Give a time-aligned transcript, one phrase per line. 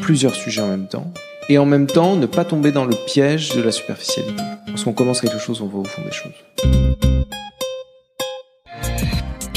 [0.00, 1.12] plusieurs sujets en même temps.
[1.48, 4.42] Et en même temps, ne pas tomber dans le piège de la superficialité.
[4.68, 6.89] Lorsqu'on commence quelque chose, on va au fond des choses.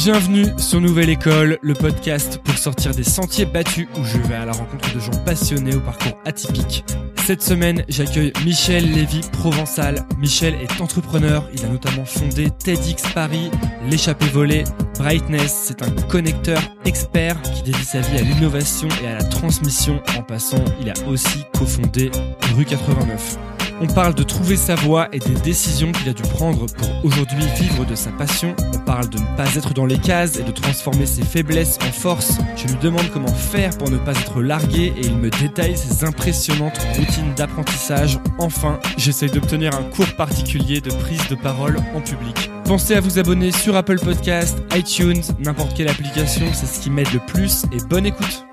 [0.04, 4.44] Bienvenue sur Nouvelle École, le podcast pour sortir des sentiers battus où je vais à
[4.44, 6.84] la rencontre de gens passionnés au parcours atypique.
[7.26, 10.06] Cette semaine, j'accueille Michel Lévy Provençal.
[10.18, 13.50] Michel est entrepreneur, il a notamment fondé TEDx Paris,
[13.90, 14.66] l'échappée volée,
[14.98, 20.02] Brightness, c'est un connecteur expert qui dédie sa vie à l'innovation et à la transmission.
[20.20, 22.12] En passant, il a aussi cofondé
[22.58, 23.53] Rue 89.
[23.84, 27.44] On parle de trouver sa voie et des décisions qu'il a dû prendre pour aujourd'hui
[27.60, 28.56] vivre de sa passion.
[28.74, 31.92] On parle de ne pas être dans les cases et de transformer ses faiblesses en
[31.92, 32.38] force.
[32.56, 36.06] Je lui demande comment faire pour ne pas être largué et il me détaille ses
[36.06, 38.20] impressionnantes routines d'apprentissage.
[38.40, 42.50] Enfin, j'essaye d'obtenir un cours particulier de prise de parole en public.
[42.64, 47.12] Pensez à vous abonner sur Apple Podcast, iTunes, n'importe quelle application, c'est ce qui m'aide
[47.12, 48.46] le plus et bonne écoute.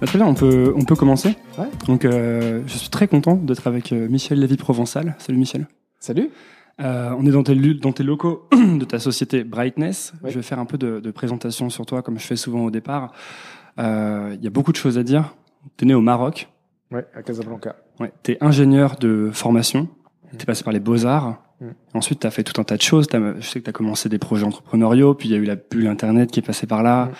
[0.00, 1.36] Bah, très bien, on peut, on peut commencer.
[1.58, 1.66] Ouais.
[1.86, 5.14] Donc, euh, je suis très content d'être avec euh, Michel Lévy Provençal.
[5.18, 5.66] Salut Michel.
[5.98, 6.30] Salut
[6.80, 10.14] Euh, on est dans tes, lu- dans tes locaux de ta société Brightness.
[10.24, 10.30] Ouais.
[10.30, 12.70] Je vais faire un peu de, de présentation sur toi, comme je fais souvent au
[12.70, 13.12] départ.
[13.78, 15.34] Euh, Il y a beaucoup de choses à dire.
[15.76, 16.48] Tu es né au Maroc.
[16.90, 17.76] Ouais, à Casablanca.
[18.00, 18.10] Ouais.
[18.22, 19.88] Tu es ingénieur de formation.
[20.38, 21.42] Tu es passé par les beaux-arts.
[21.60, 21.66] Mm.
[21.92, 23.06] Ensuite, tu as fait tout un tas de choses.
[23.08, 25.44] T'as- Je sais que tu as commencé des projets entrepreneuriaux, puis il y a eu
[25.44, 27.06] la bulle Internet qui est passée par là.
[27.06, 27.10] Mm.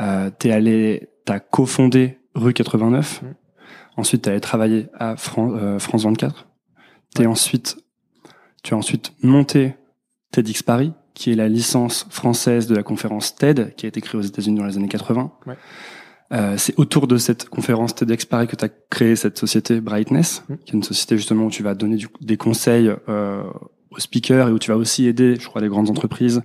[0.00, 3.22] Euh, tu allé, as cofondé Rue 89.
[3.22, 3.26] Mm.
[3.98, 6.46] Ensuite, tu allé travailler à Fran- euh, France 24.
[7.14, 7.26] T'es Ouais.
[7.26, 7.76] ensuite,
[8.62, 9.74] tu as ensuite monté
[10.32, 14.18] TEDx Paris, qui est la licence française de la conférence TED, qui a été créée
[14.18, 15.32] aux États-Unis dans les années 80.
[15.46, 15.54] Ouais.
[16.32, 20.42] Euh, c'est autour de cette conférence TEDx Paris que tu as créé cette société Brightness,
[20.48, 20.54] Mm.
[20.64, 23.42] qui est une société justement où tu vas donner du- des conseils euh,
[23.92, 26.42] aux speakers et où tu vas aussi aider, je crois, les grandes entreprises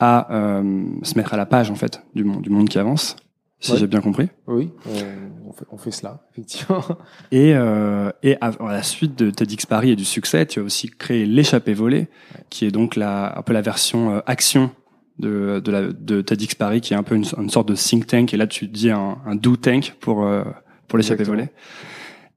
[0.00, 3.14] à euh, se mettre à la page en fait du monde, du monde qui avance,
[3.60, 3.78] si Ouais.
[3.78, 4.28] j'ai bien compris.
[4.46, 6.82] Oui, on, on fait, on fait cela, effectivement.
[7.32, 10.62] Et, euh, et à, à la suite de TEDx Paris et du succès, tu as
[10.62, 12.08] aussi créé l'échappée volée,
[12.50, 14.70] qui est donc la, un peu la version euh, action
[15.18, 18.06] de, de, la, de TEDx Paris, qui est un peu une, une sorte de think
[18.06, 18.34] tank.
[18.34, 20.42] Et là, tu dis un, un do tank pour, euh,
[20.88, 21.48] pour l'échappée volée.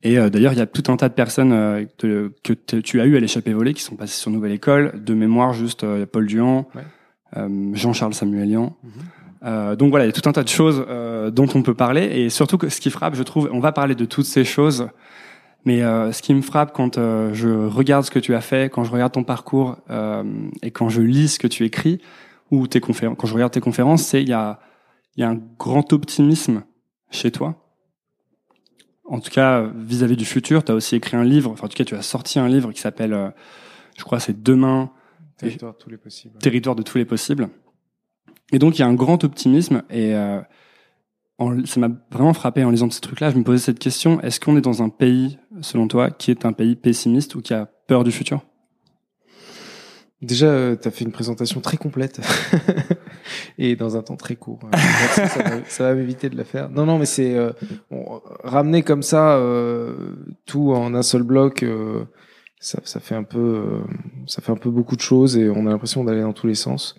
[0.03, 1.49] Et euh, d'ailleurs, il y a tout un tas de personnes
[1.97, 5.03] que te- tu as eu à l'échappée volée qui sont passées sur Nouvelle École.
[5.03, 6.63] De mémoire, juste il y a Paul Ouais.
[7.35, 8.77] euh, Jean-Charles Samuelian.
[8.83, 8.91] Mhm.
[9.43, 11.73] Euh, donc voilà, il y a tout un tas de choses euh, dont on peut
[11.73, 12.03] parler.
[12.03, 14.87] Et surtout, que ce qui frappe, je trouve, on va parler de toutes ces choses.
[15.65, 18.71] Mais euh, ce qui me frappe quand euh, je regarde ce que tu as fait,
[18.71, 20.23] quand je regarde ton parcours euh,
[20.61, 21.99] et quand je lis ce que tu écris
[22.51, 24.61] ou tes conférences, quand je regarde tes conférences, c'est il y a,
[25.17, 26.63] y a un grand optimisme
[27.11, 27.55] chez toi.
[29.03, 31.77] En tout cas, vis-à-vis du futur, tu as aussi écrit un livre, enfin en tout
[31.77, 33.29] cas tu as sorti un livre qui s'appelle, euh,
[33.97, 34.91] je crois c'est Demain,
[35.37, 36.37] Territoire de tous les possibles.
[36.39, 37.49] territoire de tous les possibles.
[38.51, 40.39] Et donc il y a un grand optimisme et euh,
[41.65, 43.29] ça m'a vraiment frappé en lisant ces trucs-là.
[43.29, 46.45] Je me posais cette question est-ce qu'on est dans un pays, selon toi, qui est
[46.45, 48.41] un pays pessimiste ou qui a peur du futur?
[50.21, 52.21] Déjà, tu as fait une présentation très complète
[53.59, 54.59] et dans un temps très court.
[54.65, 56.71] Euh, ça va, m'éviter de la faire.
[56.71, 57.51] Non, non, mais c'est euh,
[58.43, 60.15] ramener comme ça euh,
[60.47, 61.63] tout en un seul bloc.
[62.57, 63.79] Euh, ça, ça fait un peu, euh,
[64.25, 66.55] ça fait un peu beaucoup de choses et on a l'impression d'aller dans tous les
[66.55, 66.95] sens.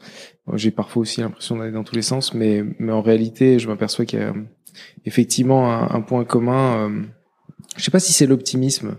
[0.47, 3.69] Moi, J'ai parfois aussi l'impression d'aller dans tous les sens, mais, mais en réalité, je
[3.69, 4.43] m'aperçois qu'il y a euh,
[5.05, 6.89] effectivement un, un point commun.
[6.89, 7.03] Euh,
[7.77, 8.97] je sais pas si c'est l'optimisme,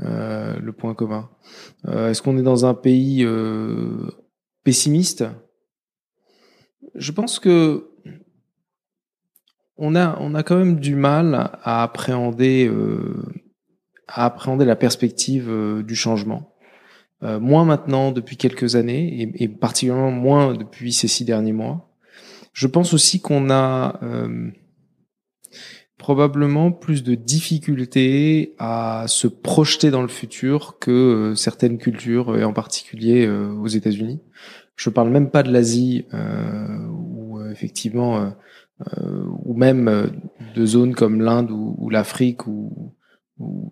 [0.00, 1.28] euh, le point commun.
[1.86, 4.08] Euh, Est-ce qu'on est dans un pays euh,
[4.64, 5.24] pessimiste?
[6.94, 7.90] Je pense que
[9.76, 13.22] on a on a quand même du mal à appréhender euh,
[14.08, 16.54] à appréhender la perspective euh, du changement.
[17.24, 21.90] Euh, moins maintenant depuis quelques années et, et particulièrement moins depuis ces six derniers mois.
[22.52, 24.50] Je pense aussi qu'on a euh,
[25.96, 32.44] probablement plus de difficultés à se projeter dans le futur que euh, certaines cultures, et
[32.44, 34.20] en particulier aux États-Unis.
[34.76, 36.06] Je parle même pas de l'Asie,
[36.88, 38.32] où effectivement,
[39.44, 40.12] ou même
[40.54, 42.94] de zones comme l'Inde ou, ou l'Afrique, où,
[43.38, 43.70] où,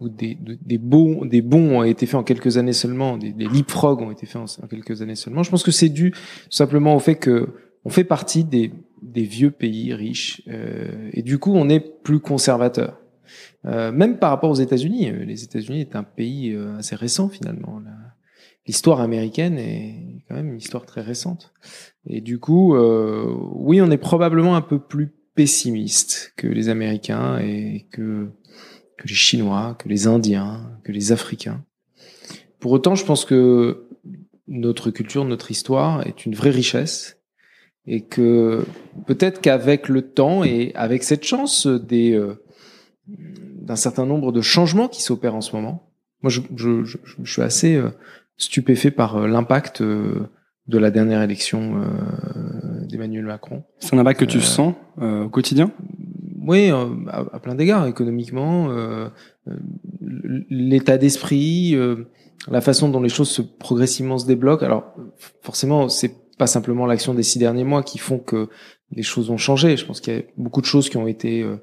[0.00, 3.32] où- des, de- des bons, des bons ont été faits en quelques années seulement, des,
[3.32, 5.42] des leapfrogs ont été faits en, quelques années seulement.
[5.42, 6.12] Je pense que c'est dû
[6.50, 7.48] simplement au fait que
[7.84, 8.72] on fait partie des,
[9.02, 13.00] des vieux pays riches euh, et du coup on est plus conservateur.
[13.66, 17.28] Euh, même par rapport aux États-Unis, euh, les États-Unis est un pays euh, assez récent
[17.28, 17.80] finalement.
[18.66, 21.54] L'histoire américaine est quand même une histoire très récente.
[22.06, 27.38] Et du coup, euh, oui, on est probablement un peu plus pessimiste que les Américains
[27.38, 28.28] et que
[28.98, 31.64] que les Chinois, que les Indiens, que les Africains.
[32.60, 33.88] Pour autant, je pense que
[34.48, 37.18] notre culture, notre histoire est une vraie richesse
[37.86, 38.64] et que
[39.06, 42.42] peut-être qu'avec le temps et avec cette chance des euh,
[43.06, 45.90] d'un certain nombre de changements qui s'opèrent en ce moment.
[46.22, 47.90] Moi, je, je, je, je suis assez euh,
[48.36, 51.82] stupéfait par euh, l'impact de la dernière élection
[52.86, 53.64] d'Emmanuel Macron.
[53.78, 55.72] C'est un impact que tu sens au quotidien?
[56.40, 56.86] Oui, à,
[57.32, 58.70] à, plein d'égards, économiquement,
[60.48, 61.76] l'état d'esprit,
[62.48, 64.64] la façon dont les choses se progressivement se débloquent.
[64.64, 64.94] Alors,
[65.42, 68.48] forcément, c'est pas simplement l'action des six derniers mois qui font que
[68.92, 69.76] les choses ont changé.
[69.76, 71.56] Je pense qu'il y a beaucoup de choses qui ont été euh,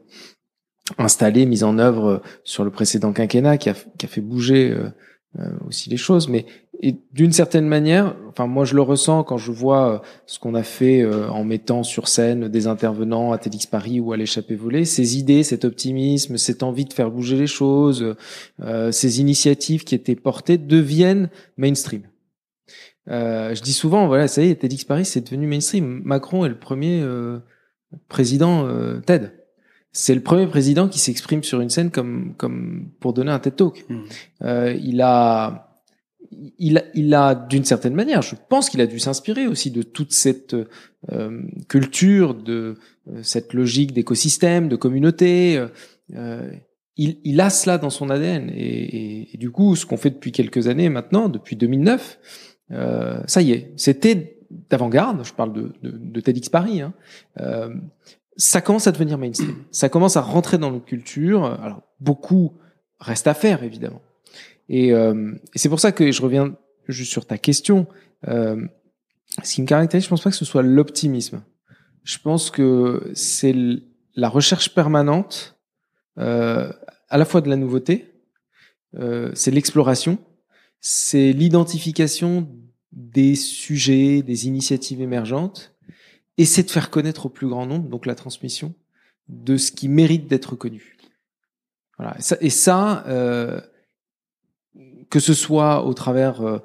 [0.97, 4.89] installées, mises en œuvre euh, sur le précédent quinquennat, qui a, fait bouger euh,
[5.67, 6.29] aussi les choses.
[6.29, 6.45] Mais
[7.13, 11.05] d'une certaine manière, enfin moi je le ressens quand je vois ce qu'on a fait
[11.05, 15.43] en mettant sur scène des intervenants à TEDx Paris ou à l'échappée volée, ces idées,
[15.43, 18.15] cet optimisme, cette envie de faire bouger les choses,
[18.91, 22.03] ces initiatives qui étaient portées deviennent mainstream.
[23.09, 26.01] Euh, je dis souvent, voilà, ça y est, TEDx Paris, c'est devenu mainstream.
[26.03, 27.39] Macron est le premier euh,
[28.07, 29.33] président euh, TED.
[29.97, 33.55] C'est le premier président qui s'exprime sur une scène comme comme pour donner un TED
[33.55, 33.85] Talk.
[33.89, 34.01] Hmm.
[34.43, 35.71] Euh, il a
[36.57, 39.83] il a, il a d'une certaine manière, je pense qu'il a dû s'inspirer aussi de
[39.83, 40.55] toute cette
[41.11, 42.75] euh, culture, de
[43.21, 45.63] cette logique d'écosystème, de communauté.
[46.09, 48.49] il, il, a cela dans son ADN.
[48.49, 52.19] Et, et, et du coup, ce qu'on fait depuis quelques années maintenant, depuis 2009,
[52.71, 54.39] euh, ça y est, c'était
[54.69, 56.93] d'avant-garde, je parle de, de, de TEDx Paris, hein,
[57.39, 57.69] euh,
[58.37, 62.53] ça commence à devenir mainstream, ça commence à rentrer dans nos cultures, alors beaucoup
[62.99, 64.01] reste à faire évidemment.
[64.69, 66.55] Et, euh, et c'est pour ça que je reviens
[66.87, 67.87] juste sur ta question,
[68.27, 68.65] euh,
[69.43, 71.43] ce qui me caractérise, je pense pas que ce soit l'optimisme.
[72.03, 73.55] Je pense que c'est
[74.15, 75.57] la recherche permanente,
[76.17, 76.71] euh,
[77.09, 78.13] à la fois de la nouveauté,
[78.95, 80.17] euh, c'est l'exploration,
[80.79, 82.47] c'est l'identification
[82.91, 85.74] des sujets, des initiatives émergentes,
[86.37, 88.73] et c'est de faire connaître au plus grand nombre, donc la transmission,
[89.29, 90.97] de ce qui mérite d'être connu.
[91.97, 92.17] Voilà.
[92.41, 93.59] Et ça, euh,
[95.09, 96.59] que ce soit au travers euh,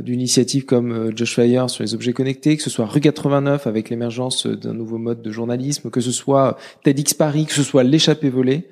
[0.00, 3.90] d'initiatives comme euh, Josh Fire sur les objets connectés, que ce soit Rue 89 avec
[3.90, 8.30] l'émergence d'un nouveau mode de journalisme, que ce soit TEDx Paris, que ce soit l'échappée
[8.30, 8.68] volée,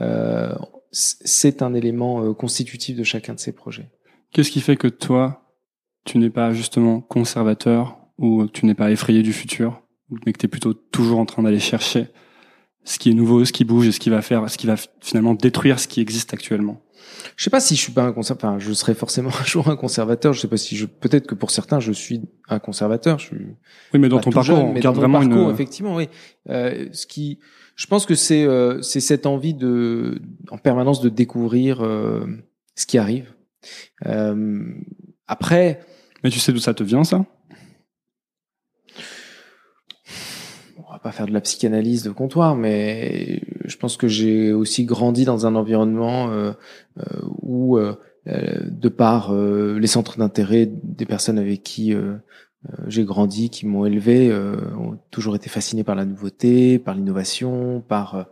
[0.00, 0.54] euh,
[0.92, 3.90] c'est un élément euh, constitutif de chacun de ces projets.
[4.32, 5.42] Qu'est-ce qui fait que toi,
[6.04, 10.38] tu n'es pas justement conservateur ou que tu n'es pas effrayé du futur, mais que
[10.38, 12.08] tu es plutôt toujours en train d'aller chercher
[12.84, 14.76] ce qui est nouveau, ce qui bouge et ce qui va faire, ce qui va
[15.00, 16.80] finalement détruire ce qui existe actuellement
[17.36, 18.50] je sais pas si je suis pas un conservateur.
[18.50, 20.32] Enfin, je serai forcément un jour un conservateur.
[20.32, 20.86] Je sais pas si je.
[20.86, 23.18] Peut-être que pour certains, je suis un conservateur.
[23.18, 23.46] Je suis.
[23.92, 26.08] Oui, mais dans ton parcours, on garde vraiment parcours, effectivement, oui.
[26.48, 27.38] Euh, ce qui,
[27.74, 30.20] je pense que c'est euh, c'est cette envie de,
[30.50, 32.26] en permanence, de découvrir euh,
[32.74, 33.34] ce qui arrive,
[34.06, 34.64] euh,
[35.26, 35.80] après.
[36.24, 37.24] Mais tu sais d'où ça te vient, ça?
[40.96, 45.24] Va pas faire de la psychanalyse de comptoir, mais je pense que j'ai aussi grandi
[45.24, 46.52] dans un environnement euh,
[46.98, 47.04] euh
[47.42, 47.94] où, euh,
[48.26, 51.94] de par les centres d'intérêt des personnes avec qui
[52.88, 58.26] j'ai grandi, qui m'ont élevé, ont toujours été fascinés par la nouveauté, par l'innovation, par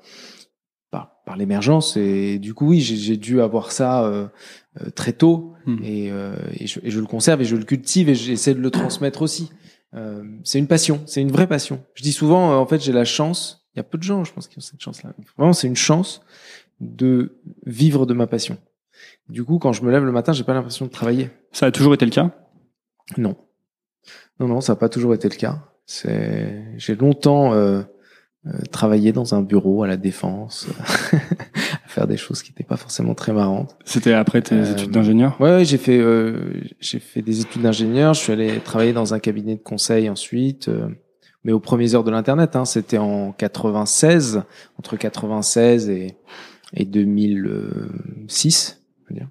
[1.24, 1.96] par, l'émergence.
[1.96, 4.04] Et du coup, oui, j'ai dû avoir ça
[4.82, 5.54] euh, très tôt.
[5.66, 5.78] Hmm.
[5.82, 8.60] Et, euh, et, je, et, je, le conserve et je le cultive et j'essaie de
[8.60, 9.50] le transmettre aussi.
[10.42, 11.82] C'est une passion, c'est une vraie passion.
[11.94, 13.66] Je dis souvent, en fait, j'ai la chance.
[13.74, 15.12] Il y a peu de gens, je pense, qui ont cette chance-là.
[15.36, 16.22] Vraiment, c'est une chance
[16.80, 17.36] de
[17.66, 18.58] vivre de ma passion.
[19.28, 21.30] Du coup, quand je me lève le matin, j'ai pas l'impression de travailler.
[21.52, 22.30] Ça a toujours été le cas?
[23.16, 23.36] Non.
[24.40, 25.62] Non, non, ça n'a pas toujours été le cas.
[25.86, 27.82] C'est, j'ai longtemps euh,
[28.46, 30.66] euh, travailler dans un bureau à la défense,
[31.94, 33.76] faire des choses qui n'étaient pas forcément très marrantes.
[33.84, 35.40] C'était après tes euh, études d'ingénieur?
[35.40, 38.14] Ouais, ouais j'ai fait euh, j'ai fait des études d'ingénieur.
[38.14, 40.68] Je suis allé travailler dans un cabinet de conseil ensuite,
[41.44, 42.56] mais aux premières heures de l'internet.
[42.56, 44.42] Hein, C'était en 96,
[44.78, 46.16] entre 96 et,
[46.74, 49.28] et 2006, je veux dire.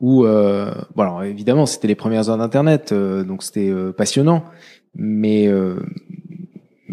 [0.00, 4.44] Où, euh, bon alors évidemment, c'était les premières heures d'internet, donc c'était passionnant,
[4.94, 5.48] mais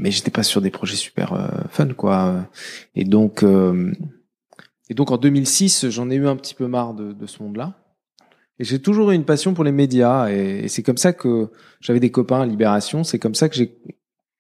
[0.02, 2.48] mais j'étais pas sur des projets super euh, fun quoi.
[2.96, 3.94] Et donc euh,
[4.90, 7.78] et donc en 2006, j'en ai eu un petit peu marre de, de ce monde-là.
[8.60, 12.00] Et j'ai toujours eu une passion pour les médias et, c'est comme ça que j'avais
[12.00, 13.04] des copains à Libération.
[13.04, 13.78] C'est comme ça que j'ai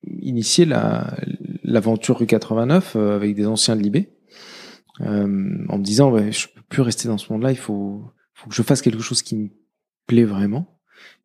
[0.04, 1.16] initié la
[1.64, 4.10] l'aventure rue 89 euh, avec des anciens de Libé,
[5.00, 7.52] en me disant ouais, je peux plus rester dans ce monde-là.
[7.52, 8.04] Il faut
[8.34, 9.50] faut que je fasse quelque chose qui me
[10.08, 10.80] plaît vraiment.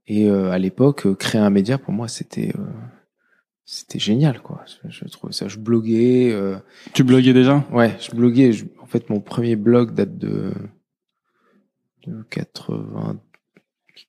[0.06, 2.52] Et à l'époque, créer un média pour moi, c'était
[3.68, 6.56] c'était génial quoi je, trouvais ça je bloguais euh...
[6.94, 7.64] tu bloguais déjà?
[7.72, 10.52] Ouais je bloguais en fait mon premier blog date de
[12.06, 13.16] de 80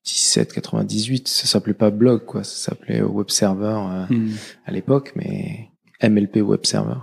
[0.04, 1.28] 97, 98.
[1.28, 2.44] Ça s'appelait pas blog, quoi.
[2.44, 4.32] Ça s'appelait web server euh, Hmm.
[4.66, 5.70] à l'époque, mais
[6.02, 6.96] MLP web server.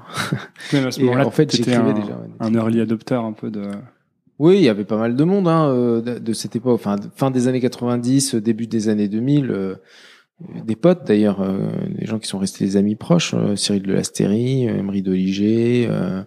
[0.72, 2.14] Mais à ce moment-là, en fait, j'écrivais un, déjà.
[2.16, 3.72] ouais, un early adopter un peu de.
[4.38, 6.98] Oui, il y avait pas mal de monde hein, euh, de, de cette époque, enfin
[7.16, 9.50] fin des années 90, euh, début des années 2000.
[9.50, 9.76] euh,
[10.40, 13.94] des potes d'ailleurs, euh, des gens qui sont restés des amis proches, euh, Cyril de
[13.94, 16.24] Lastérie, euh, Emery Doliger, euh,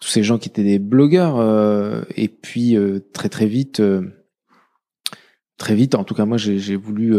[0.00, 1.38] tous ces gens qui étaient des blogueurs.
[1.38, 3.82] euh, et puis euh, très très vite,
[5.56, 7.16] très vite, en tout cas moi j'ai voulu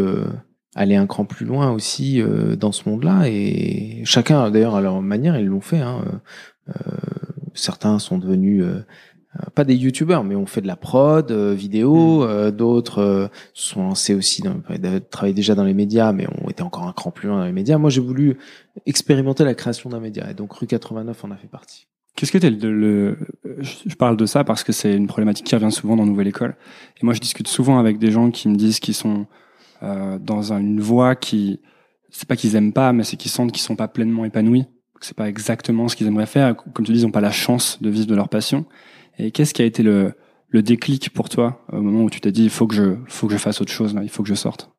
[0.76, 2.22] aller un cran plus loin aussi
[2.58, 3.28] dans ce monde-là.
[3.28, 5.80] Et chacun d'ailleurs à leur manière ils l'ont fait.
[5.80, 6.22] Hein,
[7.54, 8.64] certains sont devenus
[9.56, 12.24] pas des youtubeurs, mais on fait de la prod, euh, vidéo.
[12.24, 14.56] euh, D'autres euh, se sont lancés aussi, dans,
[15.12, 17.52] travaillaient déjà dans les médias, mais ont été encore un cran plus loin dans les
[17.52, 17.78] médias.
[17.78, 18.38] Moi, j'ai voulu
[18.86, 21.88] expérimenter la création d'un média, et donc Rue 89 en a fait partie.
[22.16, 23.18] Qu'est-ce que t'es le, le-
[23.62, 26.56] je parle de ça parce que c'est une problématique qui revient souvent dans Nouvelle École.
[27.02, 29.26] Et moi, je discute souvent avec des gens qui me disent qu'ils sont
[29.84, 31.62] euh, dans un- une voie qui,
[32.10, 34.66] c'est pas qu'ils aiment pas, mais c'est qu'ils sentent qu'ils sont pas pleinement épanouis.
[35.00, 36.58] C'est pas exactement ce qu'ils aimeraient faire.
[36.58, 38.66] Comme tu dis, ils ont pas la chance de vivre de leur passion.
[39.20, 40.14] Et qu'est-ce qui a été le,
[40.48, 43.28] le déclic pour toi au moment où tu t'es dit il faut que je, faut
[43.28, 44.72] que je fasse autre chose là, il faut que je sorte?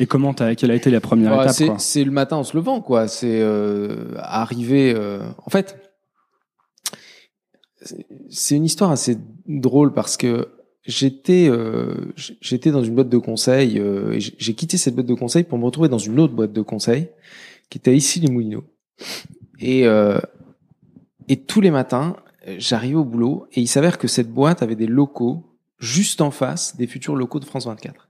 [0.00, 2.56] Et comment t'as, quelle a été la première Ouais, étape c'est le matin en se
[2.56, 3.06] levant, quoi.
[3.08, 4.92] C'est euh, arriver.
[4.94, 5.76] euh, En fait,
[8.28, 10.48] c'est- une histoire assez drôle parce que
[10.84, 13.78] j'étais euh, j'étais dans une boîte de conseil.
[13.78, 16.52] euh, et j'ai quitté cette boîte de conseil pour me retrouver dans une autre boîte
[16.52, 17.08] de conseil
[17.70, 18.64] qui était ici les Moulineaux.
[19.60, 20.18] Et euh,
[21.28, 22.23] et tous les matins, euh,
[22.58, 26.76] j'arrivais au boulot et il s'avère que cette boîte avait des locaux juste en face
[26.76, 28.08] des futurs locaux de France 24.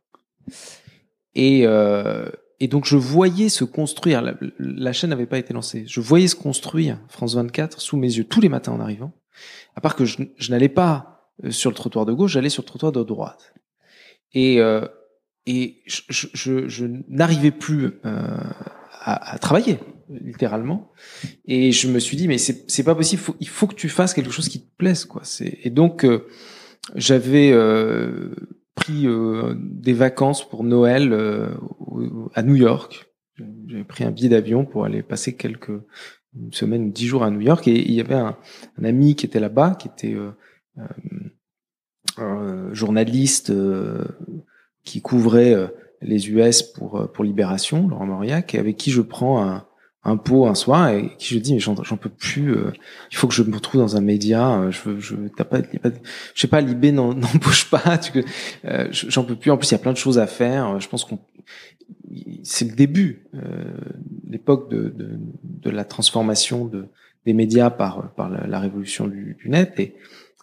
[1.35, 2.29] Et, euh,
[2.61, 4.23] et donc je voyais se construire,
[4.59, 8.25] la, chaîne n'avait pas été lancée, je voyais se construire France 24 sous mes yeux
[8.25, 9.13] tous les matins en arrivant,
[9.75, 12.63] à part que je, je n'allais pas euh, sur le trottoir de gauche, j'allais sur
[12.63, 13.55] le trottoir de droite.
[14.33, 14.87] Et, euh,
[15.47, 18.39] et je, je, je, je n'arrivais plus euh,
[19.01, 20.93] à, à travailler, littéralement.
[21.47, 24.15] Et je me suis dit, mais c'est pas possible, faut, il faut que tu fasses
[24.15, 25.05] quelque chose qui te plaise.
[25.05, 25.23] quoi.
[25.41, 26.27] Et donc, euh,
[26.95, 27.51] j'avais...
[27.53, 28.35] Euh,
[28.75, 31.49] pris euh, des vacances pour Noël euh,
[32.35, 33.09] à New York.
[33.67, 35.73] J'avais pris un billet d'avion pour aller passer quelques
[36.37, 38.37] une semaine ou dix jours à New York et il y avait un,
[38.79, 40.33] un ami qui était là-bas, qui était euh,
[42.19, 43.53] euh, journaliste
[44.83, 49.65] qui couvrait les US pour pour Libération, Laurent Mauriac, avec qui je prends un,
[50.05, 52.73] un pot un soir et qui je dis mais j'en j'en peux plus euh,
[53.11, 55.91] il faut que je me retrouve dans un média euh, je je t'as pas, pas
[56.35, 58.25] je sais pas n'en- n'embauche pas tu,
[58.67, 60.89] euh, j'en peux plus en plus il y a plein de choses à faire je
[60.89, 61.19] pense qu'on
[62.43, 63.65] c'est le début euh,
[64.29, 66.87] l'époque de, de de la transformation de
[67.25, 69.95] des médias par par la, la révolution du, du net et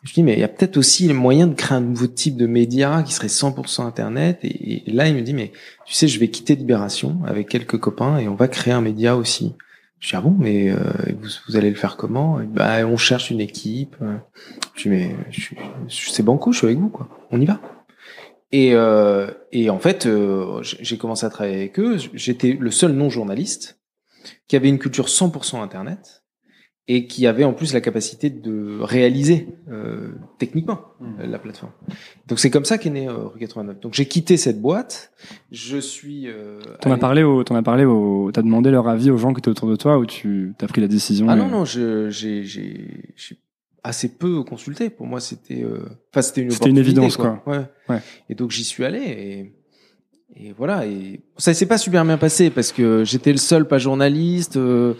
[0.03, 2.36] je dis mais il y a peut-être aussi le moyen de créer un nouveau type
[2.36, 5.51] de média qui serait 100% internet et, là il me dit mais
[5.86, 9.15] tu sais, je vais quitter Libération avec quelques copains et on va créer un média
[9.15, 9.55] aussi.
[10.00, 10.77] Je dis, ah bon, mais euh,
[11.48, 12.39] vous, allez le faire comment?
[12.48, 13.96] Bah, On cherche une équipe.
[14.75, 15.15] Je dis, mais
[15.89, 17.08] c'est banco, je suis avec vous, quoi.
[17.29, 17.62] On y va.
[18.51, 21.98] Et, euh, et en fait, euh, j'ai commencé à travailler avec eux.
[22.13, 23.79] J'étais le seul non-journaliste
[24.48, 26.21] qui avait une culture 100% Internet
[26.94, 31.72] et qui avait en plus la capacité de réaliser euh, techniquement euh, la plateforme.
[32.28, 33.80] Donc c'est comme ça qu'est né euh, Rue 89.
[33.80, 35.12] Donc j'ai quitté cette boîte.
[35.52, 36.28] Je suis.
[36.28, 39.18] Euh, T'en as allé- parlé au, t'en as parlé au, t'as demandé leur avis aux
[39.18, 41.48] gens qui étaient autour de toi ou tu t'as pris la décision Ah et- non
[41.48, 42.88] non, j'ai j'ai j'ai
[43.84, 44.90] assez peu consulté.
[44.90, 47.42] Pour moi, c'était euh, enfin c'était une C'était une évidence, quoi.
[47.48, 47.62] Ouais.
[47.90, 48.00] Ouais.
[48.30, 49.54] Et donc j'y suis allé et
[50.36, 50.86] et voilà.
[50.86, 54.58] Et ça s'est pas super bien passé parce que j'étais le seul pas journaliste.
[54.58, 54.94] euh,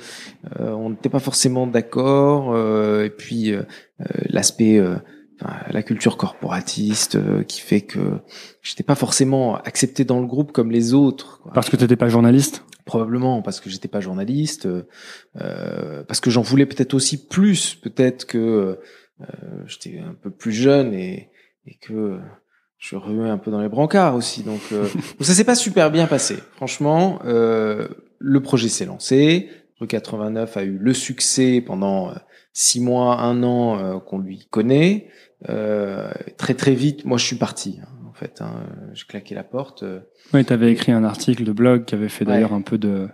[0.60, 2.54] euh, on n'était pas forcément d'accord.
[2.54, 3.64] euh, et puis euh,
[4.02, 4.96] euh, l'aspect euh,
[5.42, 8.20] enfin, la culture corporatiste qui fait que
[8.62, 11.40] j'étais pas forcément accepté dans le groupe comme les autres.
[11.42, 11.54] quoi.
[11.54, 12.64] Parce que t'étais pas journaliste?
[12.86, 14.68] Probablement parce que j'étais pas journaliste,
[15.40, 18.38] euh, parce que j'en voulais peut-être aussi plus, peut-être que
[19.22, 19.26] euh,
[19.68, 21.30] j'étais un peu plus jeune et,
[21.68, 22.20] et que
[22.82, 24.42] je remuais un peu dans les brancards aussi.
[24.44, 24.88] Donc, euh,
[25.22, 26.38] ça s'est pas super bien passé.
[26.56, 27.88] Franchement, euh,
[28.20, 29.50] le projet s'est lancé.
[29.80, 32.14] Rue 89 a eu le succès pendant euh,
[32.54, 35.08] six mois, un an euh, qu'on lui connaît.
[35.50, 37.80] Euh, très très vite, moi je suis parti.
[37.82, 39.84] hein, en fait, hein, j'ai claqué la porte.
[39.84, 40.00] euh,
[40.34, 42.34] Oui, t'avais écrit un article de blog qui avait fait Ouais.
[42.34, 43.08] d'ailleurs un peu de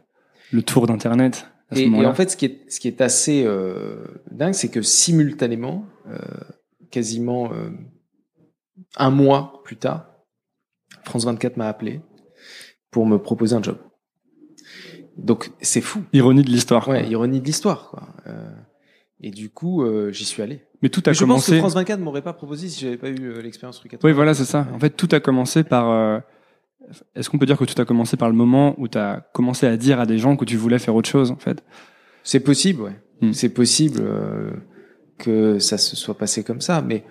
[0.52, 1.46] le tour d'internet
[1.76, 3.98] Et, et en fait, ce qui est, ce qui est assez euh,
[4.32, 6.18] dingue, c'est que simultanément, euh,
[6.92, 7.70] quasiment euh,
[8.98, 10.06] un mois plus tard,
[11.04, 12.02] France 24 m'a appelé
[12.92, 13.78] pour me proposer un job.
[15.18, 16.04] Donc c'est fou.
[16.14, 16.86] Ironie de l'histoire.
[16.86, 16.94] quoi.
[16.96, 17.90] Ouais, ironie de l'histoire.
[17.90, 18.08] Quoi.
[18.28, 18.52] Euh,
[19.22, 20.64] Et du coup, euh, j'y suis allé.
[20.84, 21.60] Mais tout a Mais je pense que commencé.
[21.60, 24.08] France 24 m'aurait pas proposé si j'avais pas eu euh, l'expérience rue 80.
[24.08, 24.68] Oui, voilà, c'est ça.
[24.74, 25.90] En fait, tout a commencé par.
[25.90, 26.20] euh,
[27.16, 29.66] Est-ce qu'on peut dire que tout a commencé par le moment où tu as commencé
[29.66, 31.64] à dire à des gens que tu voulais faire autre chose, en fait?
[32.24, 33.00] C'est possible, ouais.
[33.22, 33.34] Hmm.
[33.34, 34.52] C'est possible euh,
[35.18, 37.04] que ça se soit passé comme ça, mais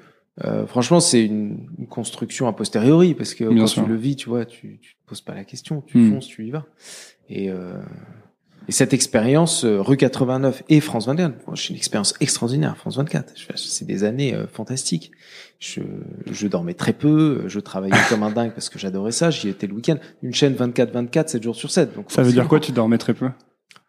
[0.45, 3.85] euh, franchement, c'est une, une construction a posteriori parce que Bien quand sûr.
[3.85, 6.11] tu le vis, tu vois, tu, tu te poses pas la question, tu Hmm.
[6.13, 6.67] fonces, tu y vas.
[7.29, 7.81] Et, euh,
[8.69, 12.77] et cette expérience, euh, rue 89 et France 24, moi, c'est une expérience extraordinaire.
[12.77, 15.13] France 24, Je fais- c'est des années euh, fantastiques.
[15.59, 15.81] Je,
[16.31, 19.31] je dormais très peu, je travaillais comme un dingue parce que j'adorais ça.
[19.31, 19.97] J'y étais le week-end.
[20.23, 21.95] Une chaîne 24-24, 7 jours sur 7.
[21.95, 23.31] Donc Ça veut dire quoi Tu dormais très peu?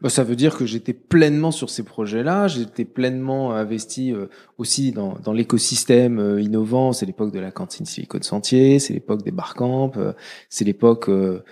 [0.06, 4.28] Ça veut dire que j'étais pleinement sur ces projets-là, j'étais pleinement investi euh,
[4.58, 6.94] aussi dans, dans l'écosystème euh, innovant.
[6.94, 10.14] C'est l'époque de la cantine Silicon Sentier, c'est l'époque des barcamps, euh,
[10.50, 11.44] c'est l'époque euh,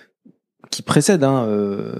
[0.69, 1.99] qui précède hein, euh,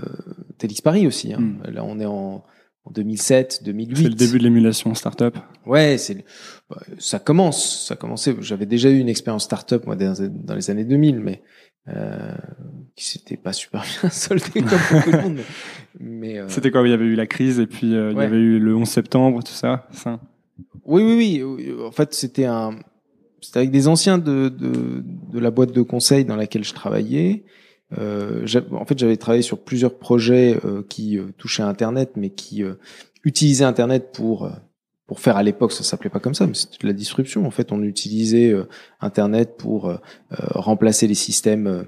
[0.60, 1.34] Télix Paris aussi.
[1.34, 1.40] Hein.
[1.40, 1.72] Mm.
[1.72, 2.44] Là, on est en,
[2.84, 3.96] en 2007, 2008.
[3.96, 5.38] C'est le début de l'émulation startup.
[5.66, 6.24] Ouais, c'est
[6.70, 8.36] bah, ça commence, ça commençait.
[8.42, 11.42] J'avais déjà eu une expérience startup moi dans, dans les années 2000, mais
[11.88, 12.34] euh,
[12.96, 15.40] qui s'était pas super bien soldée comme beaucoup de monde.
[16.00, 18.18] Mais, mais, euh, C'était quoi Il y avait eu la crise et puis euh, il
[18.18, 19.88] y avait eu le 11 septembre, tout ça.
[19.92, 20.20] ça.
[20.86, 21.74] Oui, oui, oui.
[21.86, 22.72] En fait, c'était un,
[23.42, 27.44] c'était avec des anciens de, de, de la boîte de conseil dans laquelle je travaillais.
[27.98, 32.64] Euh, en fait, j'avais travaillé sur plusieurs projets euh, qui touchaient à Internet, mais qui
[33.26, 34.52] utilisaient Internet pour euh,
[35.08, 37.46] pour faire à l'époque, ça s'appelait pas comme ça, mais c'était de la disruption.
[37.46, 38.68] En fait, on utilisait euh,
[39.02, 39.98] Internet pour euh,
[40.32, 41.86] euh, remplacer les systèmes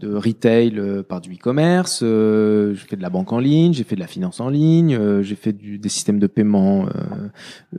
[0.00, 2.00] de retail par du e-commerce.
[2.00, 5.36] J'ai fait de la banque en ligne, j'ai fait de la finance en ligne, j'ai
[5.36, 6.88] fait du, des systèmes de paiement,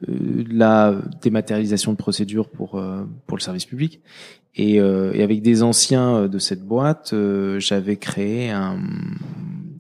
[0.07, 2.81] de la dématérialisation de procédures pour
[3.27, 4.01] pour le service public.
[4.55, 7.13] Et, et avec des anciens de cette boîte,
[7.57, 8.79] j'avais créé un,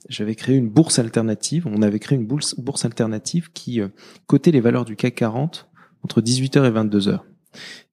[0.09, 1.67] j'avais créé une bourse alternative.
[1.67, 3.87] On avait créé une bourse, bourse alternative qui euh,
[4.27, 5.69] cotait les valeurs du CAC 40
[6.03, 7.19] entre 18h et 22h.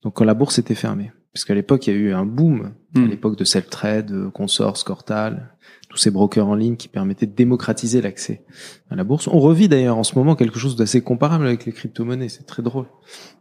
[0.03, 1.11] Donc quand la bourse était fermée.
[1.33, 3.07] Parce qu'à l'époque, il y a eu un boom, à Hmm.
[3.07, 5.55] l'époque de Celtrade, euh, Consors, Cortal,
[5.89, 8.43] tous ces brokers en ligne qui permettaient de démocratiser l'accès
[8.91, 9.27] à la bourse.
[9.27, 12.29] On revit d'ailleurs en ce moment quelque chose d'assez comparable avec les crypto-monnaies.
[12.29, 12.85] C'est très drôle.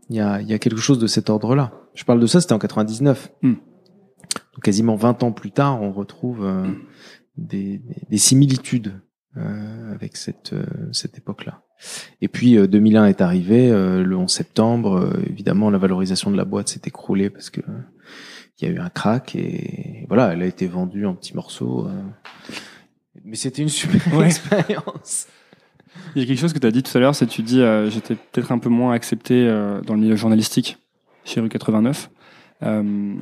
[0.09, 1.73] Il y a, il y a quelque chose de cet ordre-là.
[1.95, 3.31] Je parle de ça, c'était en 99.
[3.43, 3.53] Hmm.
[4.55, 6.79] Donc quasiment 20 ans plus tard, on retrouve euh, des,
[7.37, 9.01] des- des similitudes
[9.37, 11.63] euh, avec cette, euh, cette époque-là.
[12.21, 16.37] Et puis euh, 2001 est arrivé, euh, le 11 septembre, euh, évidemment la valorisation de
[16.37, 17.81] la boîte s'est écroulée parce que euh,
[18.61, 21.87] il y a eu un crack et voilà, elle a été vendue en petits morceaux.
[21.89, 22.03] euh.
[23.25, 24.27] Mais c'était une super Ouais.
[24.27, 25.27] expérience.
[26.15, 27.43] Il y a quelque chose que tu as dit tout à l'heure, c'est que tu
[27.43, 30.79] dis euh, j'étais peut-être un peu moins accepté euh, dans le milieu journalistique
[31.25, 32.11] chez Rue 89.
[32.63, 33.15] Euh,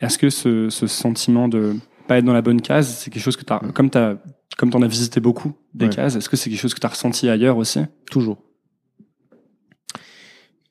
[0.00, 1.74] Est-ce que ce, ce sentiment de
[2.06, 3.98] pas être dans la bonne case, c'est quelque chose que tu as, comme tu
[4.58, 5.90] comme t'en as visité beaucoup des Ouais.
[5.92, 7.80] cases, est-ce que c'est quelque chose que tu as ressenti ailleurs aussi?
[8.10, 8.38] Toujours.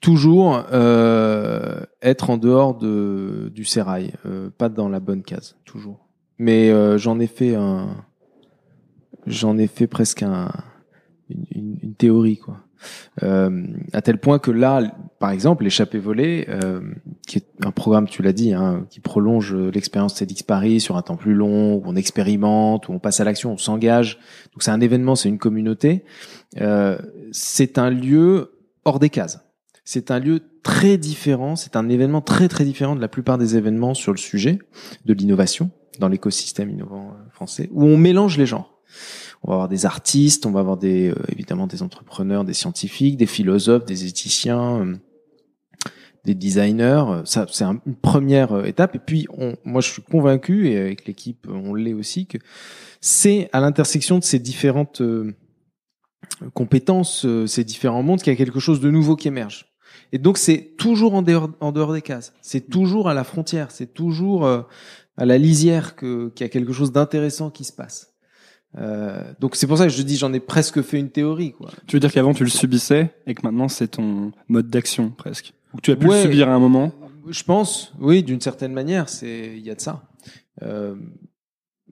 [0.01, 6.07] Toujours euh, être en dehors de, du sérail, euh, pas dans la bonne case, toujours.
[6.37, 8.05] Mais euh, j'en ai fait un,
[9.25, 10.51] j'en ai fait presque un,
[11.29, 12.59] une, une- une théorie quoi.
[13.23, 16.81] Euh, à tel point que là, par exemple, l'échappée volée, euh,
[17.25, 21.01] qui est un programme, tu l'as dit, hein, qui prolonge l'expérience TEDx Paris sur un
[21.01, 24.19] temps plus long, où on expérimente, où on passe à l'action, on s'engage.
[24.53, 26.03] Donc c'est un événement, c'est une communauté.
[26.61, 26.97] Euh,
[27.31, 29.41] c'est un lieu hors des cases.
[29.83, 33.55] C'est un lieu très différent, c'est un événement très très différent de la plupart des
[33.55, 34.57] événements sur le sujet
[35.05, 38.81] de l'innovation dans l'écosystème innovant euh, français, où on mélange les genres.
[39.43, 43.17] On va avoir des artistes, on va avoir des euh, évidemment des entrepreneurs, des scientifiques,
[43.17, 44.95] des philosophes, des éthiciens, euh,
[46.25, 47.03] des designers.
[47.07, 48.95] Euh, Ça, c'est un- une première euh, étape.
[48.95, 52.37] Et puis, on, moi, je suis convaincu, et avec l'équipe, euh, on l'est aussi, que
[53.01, 55.01] c'est à l'intersection de ces différentes
[56.53, 59.67] compétences, ces différents mondes, qu'il y a quelque chose de nouveau qui émerge.
[60.11, 62.33] Et donc, c'est toujours en dehors, en dehors des cases.
[62.41, 63.71] C'est toujours à la frontière.
[63.71, 68.11] C'est toujours à la lisière que qu'il y a quelque chose d'intéressant qui se passe.
[68.77, 71.71] Euh, donc c'est pour ça que je dis j'en ai presque fait une théorie quoi.
[71.87, 75.53] Tu veux dire qu'avant tu le subissais et que maintenant c'est ton mode d'action presque?
[75.75, 76.15] Ou tu as pu Ouais.
[76.17, 76.91] le subir à un moment?
[77.29, 80.03] Je pense, oui, d'une certaine manière, c'est il y a de ça.
[80.63, 80.95] Euh,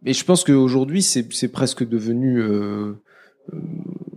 [0.06, 2.94] et je pense qu'aujourd'hui c'est c'est presque devenu, euh,
[3.54, 3.58] euh,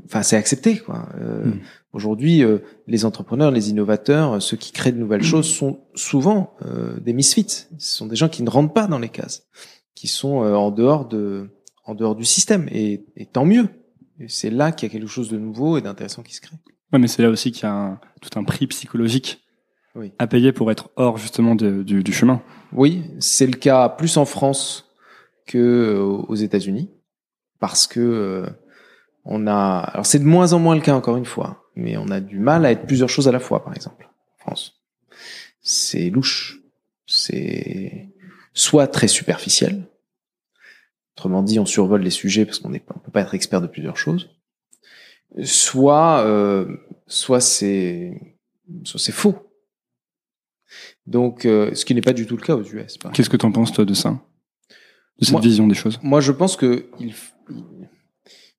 [0.04, 1.08] enfin c'est accepté quoi.
[1.20, 1.60] Euh, Mm.
[1.92, 7.00] Aujourd'hui, euh, les entrepreneurs, les innovateurs, ceux qui créent de nouvelles choses sont souvent euh,
[7.00, 7.46] des misfits.
[7.78, 9.46] Ce sont des gens qui ne rentrent pas dans les cases,
[9.94, 11.48] qui sont euh, en dehors de
[11.86, 13.68] en dehors du système et, et tant mieux.
[14.28, 16.56] C'est là qu'il y a quelque chose de nouveau et d'intéressant qui se crée.
[16.92, 19.40] Ouais, mais c'est là aussi qu'il y a un- tout un prix psychologique
[19.96, 20.12] Oui.
[20.18, 22.42] à payer pour être hors justement de- du, du chemin.
[22.72, 24.92] Oui, c'est le cas plus en France
[25.46, 26.90] que euh, aux États-Unis,
[27.60, 28.46] parce que euh,
[29.24, 29.78] on a.
[29.92, 32.38] Alors c'est de moins en moins le cas encore une fois, mais on a du
[32.38, 34.82] mal à être plusieurs choses à la fois, par exemple, en France.
[35.62, 36.60] C'est louche.
[37.06, 38.08] C'est
[38.52, 39.84] soit très superficiel.
[41.16, 43.96] Autrement dit, on survole les sujets parce qu'on ne peut pas être expert de plusieurs
[43.96, 44.28] choses.
[45.44, 48.36] Soit, euh, soit c'est,
[48.84, 49.34] soit c'est faux.
[51.06, 52.98] Donc, euh, ce qui n'est pas du tout le cas aux US.
[53.12, 54.20] Qu'est-ce que tu en penses toi de ça,
[55.18, 55.98] de cette vision des choses?
[56.02, 57.14] Moi, je pense que il,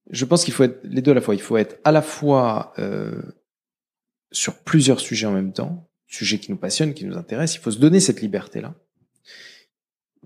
[0.09, 1.35] je pense qu'il faut être les deux à la fois.
[1.35, 3.21] Il faut être à la fois euh,
[4.31, 7.57] sur plusieurs sujets en même temps, sujets qui nous passionnent, qui nous intéressent.
[7.57, 8.75] Il faut se donner cette liberté-là,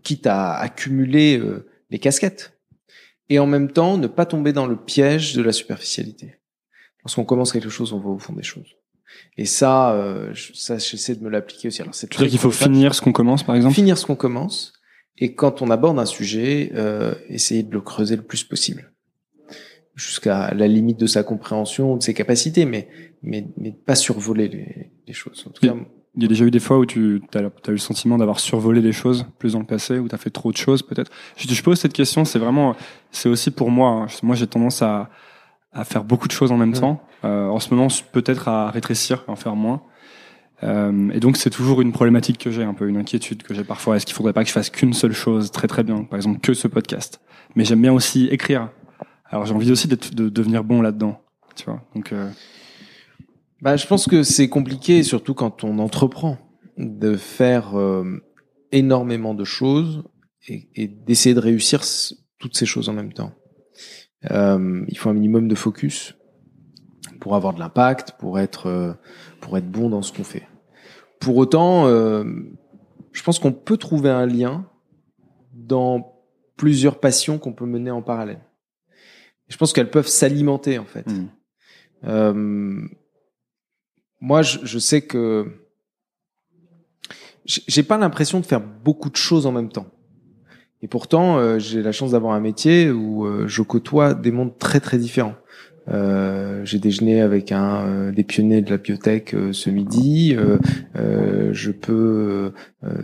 [0.04, 2.60] quitte à accumuler euh, les casquettes,
[3.30, 6.36] et en même temps ne pas tomber dans le piège de la superficialité.
[7.04, 8.76] Lorsqu'on commence quelque chose, on va au fond des choses.
[9.38, 11.82] Et ça, euh, ça, j'essaie de me l'appliquer aussi.
[11.82, 13.76] Alors, c'est dire qu'il faut finir ce qu'on commence, par exemple?
[13.76, 14.74] Finir ce qu'on commence,
[15.18, 18.92] et quand on aborde un sujet, euh, essayer de le creuser le plus possible
[19.96, 22.88] jusqu'à la limite de sa compréhension, de ses capacités, mais,
[23.22, 25.46] mais, mais pas survoler les, les choses.
[25.48, 25.76] En tout cas,
[26.16, 28.40] il y a déjà eu des fois où tu as, as eu le sentiment d'avoir
[28.40, 31.12] survolé les choses plus dans le passé, où tu as fait trop de choses peut-être?
[31.38, 32.76] Je, je pose cette question, c'est vraiment,
[33.12, 33.90] c'est aussi pour moi.
[33.92, 34.08] Hein.
[34.24, 35.10] Moi, j'ai tendance à,
[35.74, 37.02] à faire beaucoup de choses en même temps.
[37.24, 39.82] Euh, en ce moment, peut-être à rétrécir, à en faire moins.
[40.64, 43.64] Euh, et donc, c'est toujours une problématique que j'ai, un peu une inquiétude que j'ai
[43.64, 43.96] parfois.
[43.96, 46.40] Est-ce qu'il faudrait pas que je fasse qu'une seule chose très très bien, par exemple
[46.40, 47.22] que ce podcast?
[47.56, 48.70] Mais j'aime bien aussi écrire.
[49.26, 51.22] Alors j'ai envie aussi de devenir bon là-dedans,
[51.56, 51.82] tu vois.
[51.96, 52.30] Donc, euh...
[53.62, 56.38] bah, je pense que c'est compliqué, surtout quand on entreprend,
[56.78, 58.22] de faire euh,
[58.72, 60.04] énormément de choses
[60.48, 61.82] et, et d'essayer de réussir
[62.40, 63.32] toutes ces choses en même temps.
[64.30, 66.16] Euh, il faut un minimum de focus
[67.20, 68.94] pour avoir de l'impact, pour être euh,
[69.40, 70.48] pour être bon dans ce qu'on fait.
[71.20, 72.24] Pour autant, euh,
[73.12, 74.66] je pense qu'on peut trouver un lien
[75.54, 76.20] dans
[76.58, 78.42] plusieurs passions qu'on peut mener en parallèle
[79.52, 81.06] je pense qu'elles peuvent s'alimenter en fait.
[81.08, 81.28] Hmm.
[82.06, 82.88] Euh,
[84.22, 85.52] moi, je, je, sais que
[87.46, 89.88] j'ai pas l'impression de faire beaucoup de choses en même temps.
[90.84, 94.58] Et pourtant, euh, j'ai la chance d'avoir un métier où euh, je côtoie des mondes
[94.58, 95.36] très très différents.
[95.90, 100.38] Euh, j'ai déjeuné avec un des pionniers de la biotech ce midi.
[100.94, 102.54] je peux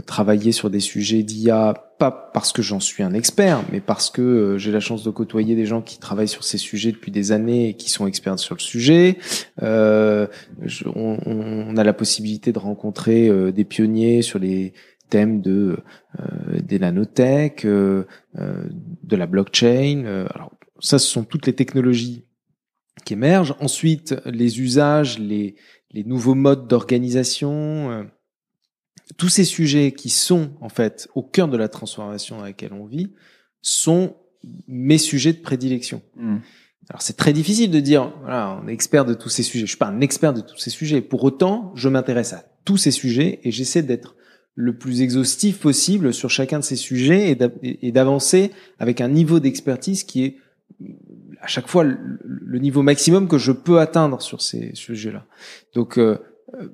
[0.05, 4.57] travailler sur des sujets d'IA pas parce que j'en suis un expert, mais parce que
[4.59, 7.69] j'ai la chance de côtoyer des gens qui travaillent sur ces sujets depuis des années
[7.69, 9.17] et qui sont experts sur le sujet.
[9.59, 10.27] on,
[11.75, 14.73] a la possibilité de rencontrer des pionniers sur les
[15.09, 15.77] thèmes de
[16.63, 18.05] des nanotech, de
[19.11, 20.27] la blockchain.
[20.33, 22.23] alors ça, ce sont toutes les technologies
[23.05, 23.55] qui émergent.
[23.59, 25.55] Ensuite, les usages, les,
[25.91, 28.03] les nouveaux modes d'organisation, euh,
[29.17, 32.85] tous ces sujets qui sont en fait au cœur de la transformation dans laquelle on
[32.85, 33.13] vit
[33.61, 34.15] sont
[34.67, 36.01] mes sujets de prédilection.
[36.15, 36.37] Hmm.
[36.89, 39.65] Alors c'est très difficile de dire voilà on est expert de tous ces sujets.
[39.65, 41.01] Je suis pas un expert de tous ces sujets.
[41.01, 44.15] Pour autant, je m'intéresse à tous ces sujets et j'essaie d'être
[44.59, 50.03] le plus exhaustif possible sur chacun de ces sujets et d'avancer avec un niveau d'expertise
[50.03, 50.37] qui est
[51.41, 55.25] à chaque fois le, niveau maximum que je peux atteindre sur ces sujets-là.
[55.75, 56.17] Donc euh,
[56.55, 56.69] euh,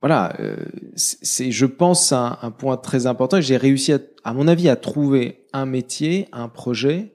[0.00, 0.56] voilà, euh,
[0.96, 3.42] c'est je pense un, point très important.
[3.42, 7.14] J'ai réussi à, à mon avis à trouver un métier, un projet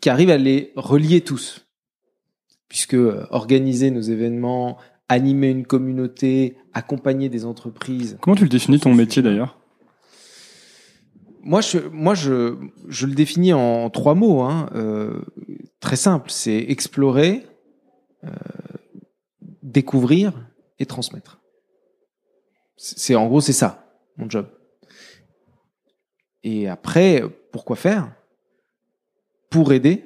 [0.00, 1.68] qui arrive à les relier tous,
[2.68, 2.96] puisque
[3.30, 4.76] organiser nos événements,
[5.08, 8.18] animer une communauté, accompagner des entreprises.
[8.20, 9.58] Comment tu le définis ton métier d'ailleurs?
[11.42, 12.56] Moi, je, moi, je,
[12.88, 15.20] je le définis en trois mots, hein, euh,
[15.78, 16.30] très simple.
[16.30, 17.46] C'est explorer,
[18.24, 18.30] euh,
[19.62, 20.32] découvrir
[20.80, 21.40] et transmettre.
[22.76, 23.84] C'est en gros, c'est ça
[24.16, 24.48] mon job.
[26.42, 28.12] Et après, pourquoi faire?
[29.50, 30.04] Pour aider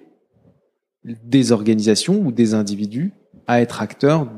[1.05, 3.13] des organisations ou des individus
[3.47, 4.31] à être acteurs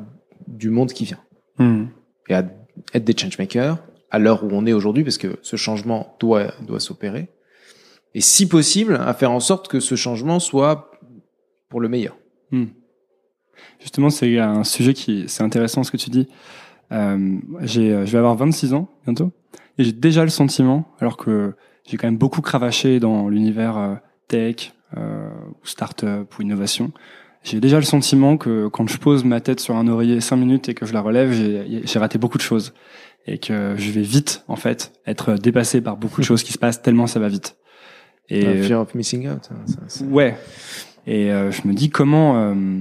[0.46, 1.20] du monde qui vient
[1.58, 1.84] mmh.
[2.28, 2.44] et à
[2.94, 3.78] être des changemakers
[4.10, 7.28] à l'heure où on est aujourd'hui, parce que ce changement doit, doit s'opérer.
[8.14, 10.90] Et si possible, à faire en sorte que ce changement soit
[11.70, 12.18] pour le meilleur.
[12.50, 12.66] Hmm.
[13.80, 16.28] Justement, c'est un sujet qui, c'est intéressant ce que tu dis.
[16.92, 19.32] Euh, j'ai, je vais avoir 26 ans bientôt,
[19.78, 21.54] et j'ai déjà le sentiment, alors que
[21.86, 23.94] j'ai quand même beaucoup cravaché dans l'univers euh,
[24.28, 25.30] tech, euh,
[25.62, 26.92] ou start-up, ou innovation.
[27.42, 30.68] J'ai déjà le sentiment que quand je pose ma tête sur un oreiller 5 minutes
[30.68, 32.72] et que je la relève, j'ai raté beaucoup de choses
[33.26, 36.58] et que je vais vite en fait être dépassé par beaucoup de choses qui se
[36.58, 37.56] passent tellement ça va vite.
[38.28, 39.50] Et fear of missing out.
[39.50, 40.36] Hein, ça, ouais.
[41.06, 42.80] Et euh, je me dis comment euh,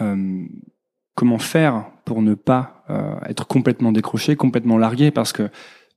[0.00, 0.44] euh,
[1.14, 5.50] comment faire pour ne pas euh, être complètement décroché, complètement largué, parce que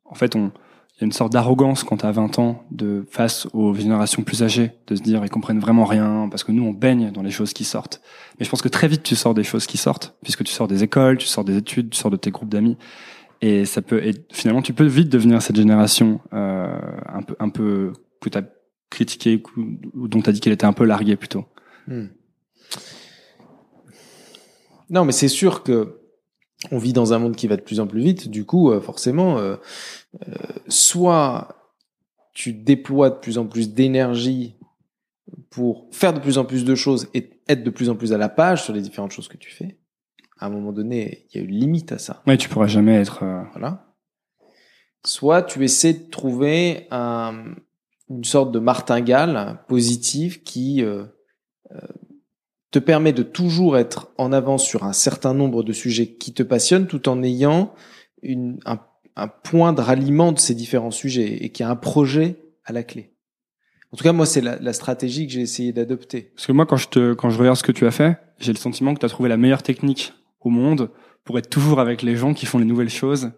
[0.06, 0.52] en fait on
[1.00, 4.44] il y a une sorte d'arrogance quand t'as 20 ans de face aux générations plus
[4.44, 7.32] âgées, de se dire ils comprennent vraiment rien parce que nous on baigne dans les
[7.32, 8.02] choses qui sortent.
[8.38, 10.68] Mais je pense que très vite tu sors des choses qui sortent puisque tu sors
[10.68, 12.76] des écoles, tu sors des études, tu sors de tes groupes d'amis
[13.40, 17.48] et ça peut et finalement tu peux vite devenir cette génération euh, un peu un
[17.48, 18.42] peu que t'as
[18.90, 19.42] critiqué
[19.96, 21.46] ou dont t'as dit qu'elle était un peu larguée plutôt.
[21.88, 22.08] Hmm.
[24.90, 26.00] Non, mais c'est sûr que
[26.72, 28.30] on vit dans un monde qui va de plus en plus vite.
[28.30, 29.56] Du coup, euh, forcément, euh,
[30.67, 31.74] soit
[32.34, 34.56] tu déploies de plus en plus d'énergie
[35.50, 38.17] pour faire de plus en plus de choses et être de plus en plus à
[38.17, 39.78] la page sur les différentes choses que tu fais.
[40.39, 42.24] À un moment donné, il y a une limite à ça.
[42.26, 43.26] Ouais, tu pourras jamais être.
[43.52, 43.93] Voilà.
[45.06, 47.56] Soit tu essaies de trouver un,
[48.10, 51.06] une sorte de martingale positive qui euh,
[52.72, 56.43] te permet de toujours être en avance sur un certain nombre de sujets qui te
[56.43, 57.74] passionnent tout en ayant
[58.22, 58.80] une, un,
[59.15, 62.84] un, point de ralliement de ces différents sujets et qui a un projet à la
[62.84, 63.13] clé.
[63.91, 66.32] En tout cas, moi, c'est la, la, stratégie que j'ai essayé d'adopter.
[66.36, 68.54] Parce que moi, quand je, te, quand je regarde ce que tu as fait, j'ai
[68.54, 70.91] le sentiment que tu as trouvé la meilleure technique au monde
[71.24, 73.32] pour être toujours avec les gens qui font les nouvelles choses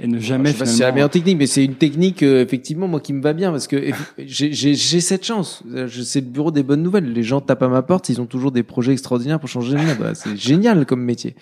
[0.00, 2.98] et ne jamais je c'est la meilleure technique mais c'est une technique euh, effectivement moi
[2.98, 5.62] qui me va bien parce que j'ai cette chance.
[6.04, 7.12] C'est le bureau des bonnes nouvelles.
[7.12, 9.82] Les gens tapent à ma porte ils ont toujours des projets extraordinaires pour changer le
[9.82, 10.12] monde.
[10.14, 11.36] C'est génial comme métier.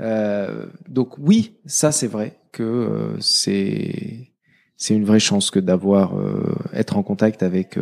[0.00, 4.28] Euh, donc oui ça c'est vrai que euh, c'est
[4.76, 7.78] c'est une vraie chance que d'avoir euh, être en contact avec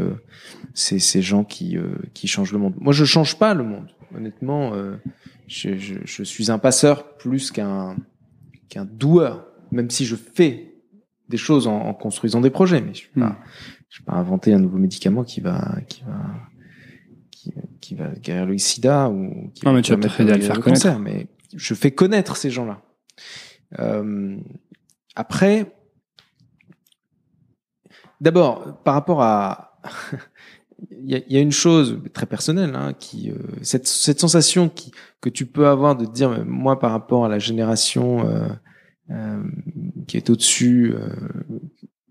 [0.74, 1.76] ces, ces gens qui
[2.14, 4.72] qui changent le monde moi je change pas le monde honnêtement
[5.46, 7.96] je, je, je suis un passeur plus qu'un
[8.68, 10.68] qu'un doueur même si je fais
[11.28, 13.33] des choses en, construisant des projets, mais je ne vais,
[14.07, 16.20] pas inventer un nouveau médicament qui va qui va
[17.31, 20.26] qui, qui va guérir le sida ou qui non, mais tu vas à le faire
[20.26, 20.61] connaître.
[20.61, 22.83] Cancer, mais je fais connaître ces gens-là.
[23.78, 24.37] Euh,
[25.14, 25.72] après,
[28.20, 29.81] d'abord, par rapport à
[30.90, 34.68] il y a, y a, une chose très personnelle hein, qui euh, cette, cette sensation
[34.68, 38.48] qui que tu peux avoir de dire moi par rapport à la génération euh,
[39.11, 39.42] euh,
[40.07, 40.94] qui est au-dessus.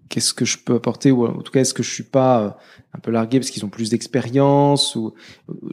[0.08, 2.41] Euh, qu'est-ce que je peux apporter ou en tout cas est-ce que je suis pas
[2.41, 2.50] euh,
[2.93, 5.13] un peu largué parce qu'ils ont plus d'expérience ou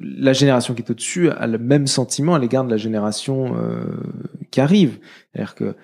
[0.01, 3.55] la génération qui est au-dessus a le même sentiment à l'égard de la génération
[4.51, 4.99] qui arrive.
[5.33, 5.75] C'est-à-dire que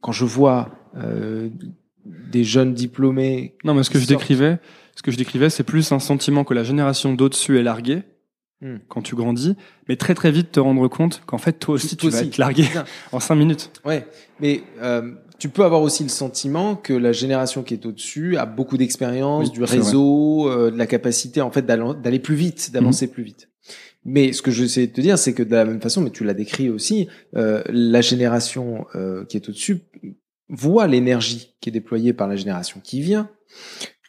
[0.00, 0.70] quand je vois
[2.04, 3.56] des jeunes diplômés.
[3.64, 4.58] Non, mais ce que je décrivais,
[4.94, 8.04] ce que je décrivais, c'est plus un sentiment que la génération d'au-dessus est larguée
[8.62, 8.76] Hmm.
[8.88, 9.54] quand tu grandis,
[9.86, 12.64] mais très très vite te rendre compte qu'en fait toi aussi tu vas être largué
[13.12, 13.70] en cinq minutes.
[13.84, 14.06] Ouais,
[14.40, 18.46] mais euh, tu peux avoir aussi le sentiment que la génération qui est au-dessus a
[18.46, 23.10] beaucoup d'expérience, du réseau, euh, de la capacité en fait d'aller plus vite, d'avancer hmm.
[23.10, 23.50] plus vite.
[24.08, 26.10] Mais ce que je sais de te dire, c'est que de la même façon, mais
[26.10, 29.80] tu l'as décrit aussi, euh, la génération euh, qui est au-dessus
[30.48, 33.28] voit l'énergie qui est déployée par la génération qui vient,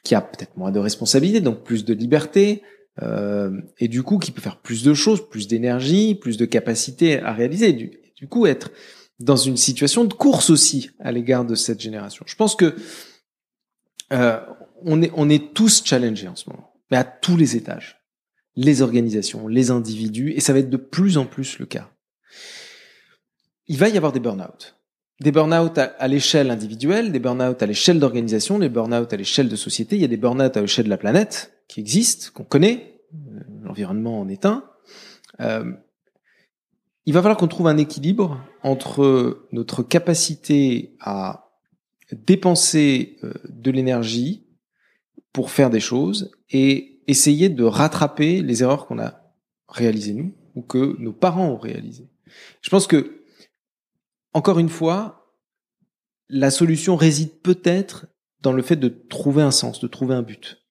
[0.04, 2.62] qui a peut-être moins de responsabilités, donc plus de liberté,
[3.02, 7.20] euh, et du coup qui peut faire plus de choses, plus d'énergie, plus de capacité
[7.22, 7.74] à réaliser.
[7.74, 8.72] Du, du coup, être
[9.20, 12.24] dans une situation de course aussi à l'égard de cette génération.
[12.28, 12.76] Je pense que
[14.14, 14.40] euh,
[14.84, 18.02] on est on est tous challengés en ce moment, mais à tous les étages,
[18.56, 21.92] les organisations, les individus, et ça va être de plus en plus le cas.
[23.68, 24.77] Il va y avoir des burn-out.
[25.20, 29.56] Des burn-out à, l'échelle individuelle, des burn-out à l'échelle d'organisation, des burn-out à l'échelle de
[29.56, 33.02] société, il y a des burn-out à l'échelle de la planète qui existent, qu'on connaît,
[33.14, 34.64] euh, l'environnement en est un.
[35.40, 35.72] Euh,
[37.08, 41.50] il va falloir qu'on trouve un équilibre entre notre capacité à
[42.12, 44.46] dépenser euh, de l'énergie
[45.34, 49.22] pour faire des choses et essayer de rattraper les erreurs qu'on a
[49.68, 52.10] réalisées nous ou que nos parents ont réalisées.
[52.62, 53.17] Je pense que,
[54.38, 55.34] encore une fois,
[56.30, 58.06] la solution réside peut-être
[58.42, 60.68] dans le fait de trouver un sens, de trouver un but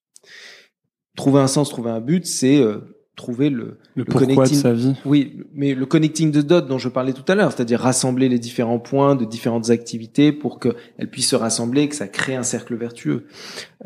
[1.16, 2.78] trouver un sens, trouver un but, c'est euh,
[3.16, 4.94] trouver le, le, pourquoi de sa vie.
[5.04, 8.38] Oui, mais le connecting de dot dont je parlais tout à l'heure, c'est-à-dire rassembler les
[8.38, 12.76] différents points de différentes activités pour qu'elles puissent se rassembler, que ça crée un cercle
[12.76, 13.26] vertueux.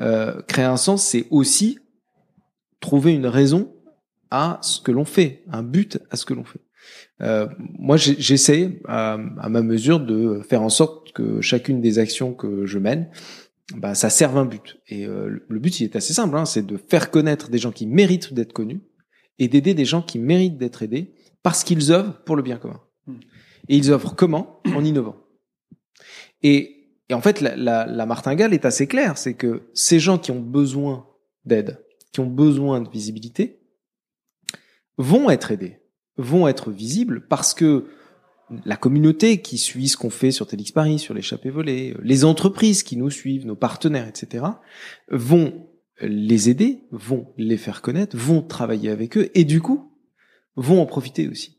[0.01, 1.79] Euh, créer un sens, c'est aussi
[2.81, 3.73] trouver une raison
[4.31, 6.61] à ce que l'on fait, un but à ce que l'on fait.
[7.21, 12.33] Euh, moi, j'essaie à, à, ma mesure de faire en sorte que chacune des actions
[12.33, 13.11] que je mène
[13.77, 14.79] bah, ça serve un but.
[14.89, 17.73] Et euh, le but, il est assez simple, hein, c'est de faire connaître des gens
[17.73, 18.83] qui méritent d'être connus
[19.39, 22.81] et d'aider des gens qui méritent d'être aidés parce qu'ils œuvrent pour le bien commun.
[23.07, 23.19] Hmm.
[23.69, 24.61] Et ils œuvrent comment?
[24.75, 25.17] En innovant.
[26.43, 30.19] Et, et en fait, la, la, la, martingale est assez claire, c'est que ces gens
[30.19, 31.07] qui ont besoin
[31.45, 33.61] d'aide, qui ont besoin de visibilité,
[34.97, 35.80] vont être aidés,
[36.21, 37.87] vont être visibles parce que
[38.65, 42.83] la communauté qui suit ce qu'on fait sur Télix Paris, sur l'échappée volée, les entreprises
[42.83, 44.45] qui nous suivent, nos partenaires, etc.,
[45.11, 45.69] vont
[46.01, 49.93] les aider, vont les faire connaître, vont travailler avec eux et du coup
[50.57, 51.59] vont en profiter aussi.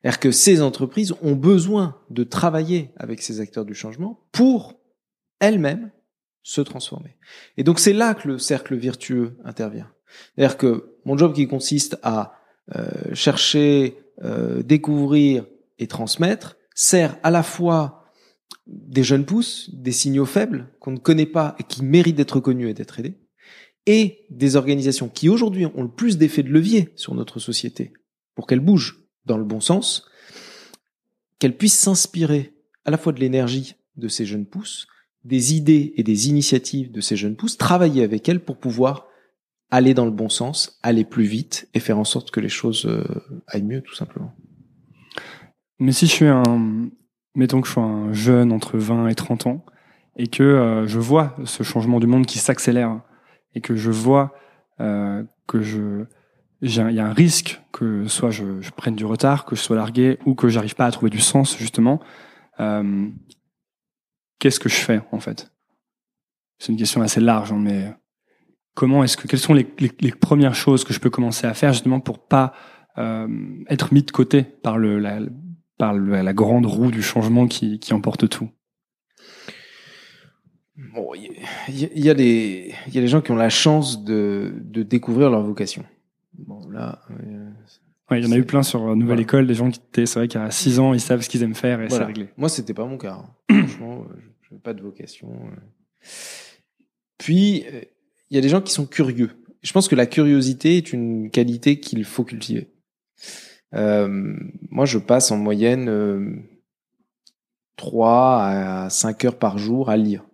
[0.00, 4.80] C'est-à-dire que ces entreprises ont besoin de travailler avec ces acteurs du changement pour
[5.40, 5.90] elles-mêmes
[6.42, 7.16] se transformer.
[7.56, 9.90] Et donc c'est là que le cercle vertueux intervient.
[10.36, 12.34] C'est-à-dire que mon job qui consiste à
[12.74, 15.44] euh, chercher, euh, découvrir
[15.78, 18.06] et transmettre sert à la fois
[18.66, 22.70] des jeunes pousses, des signaux faibles qu'on ne connaît pas et qui méritent d'être connus
[22.70, 23.18] et d'être aidés,
[23.86, 27.92] et des organisations qui aujourd'hui ont le plus d'effet de levier sur notre société
[28.34, 30.06] pour qu'elle bouge dans le bon sens,
[31.38, 34.86] qu'elle puisse s'inspirer à la fois de l'énergie de ces jeunes pousses,
[35.24, 39.06] des idées et des initiatives de ces jeunes pousses, travailler avec elles pour pouvoir
[39.74, 42.86] aller dans le bon sens, aller plus vite et faire en sorte que les choses
[42.86, 43.04] euh,
[43.48, 44.32] aillent mieux, tout simplement.
[45.80, 46.88] Mais si je suis un,
[47.34, 49.64] mettons que je suis un jeune entre 20 et 30 ans
[50.16, 53.00] et que euh, je vois ce changement du monde qui s'accélère
[53.56, 54.34] et que je vois
[54.80, 56.04] euh, que je
[56.62, 60.18] il y a un risque que soit je, prenne du retard, que je sois largué
[60.24, 62.00] ou que j'arrive pas à trouver du sens justement.
[64.38, 65.52] Qu'est-ce que je fais en fait?
[66.58, 67.92] C'est une question assez large, hein, mais
[68.74, 71.54] comment est-ce que quelles sont les, les, les, premières choses que je peux commencer à
[71.54, 72.52] faire justement pour pas
[72.98, 73.28] euh,
[73.68, 75.20] être mis de côté par le la,
[75.78, 78.50] par le, la grande roue du changement qui, qui emporte tout?
[80.76, 81.30] Bon, il
[81.68, 84.82] y, y, a des il y a des gens qui ont la chance de, de
[84.82, 85.84] découvrir leur vocation.
[86.36, 87.00] Bon là.
[87.10, 87.50] Euh,
[88.10, 89.22] ouais, il y en a eu plein sur Nouvelle voilà.
[89.22, 91.54] École, des gens qui étaient, c'est vrai qu'à 6 ans, ils savent ce qu'ils aiment
[91.54, 92.04] faire et voilà.
[92.04, 92.28] c'est réglé.
[92.36, 93.22] Moi, c'était pas mon cas.
[93.50, 93.66] Hein.
[93.68, 94.06] Franchement,
[94.42, 95.30] je n'ai pas de vocation.
[97.18, 97.64] Puis,
[98.34, 99.30] il y a des gens qui sont curieux.
[99.62, 102.68] Je pense que la curiosité est une qualité qu'il faut cultiver.
[103.74, 104.34] Euh,
[104.70, 106.34] moi, je passe en moyenne euh,
[107.76, 110.24] 3 à 5 heures par jour à lire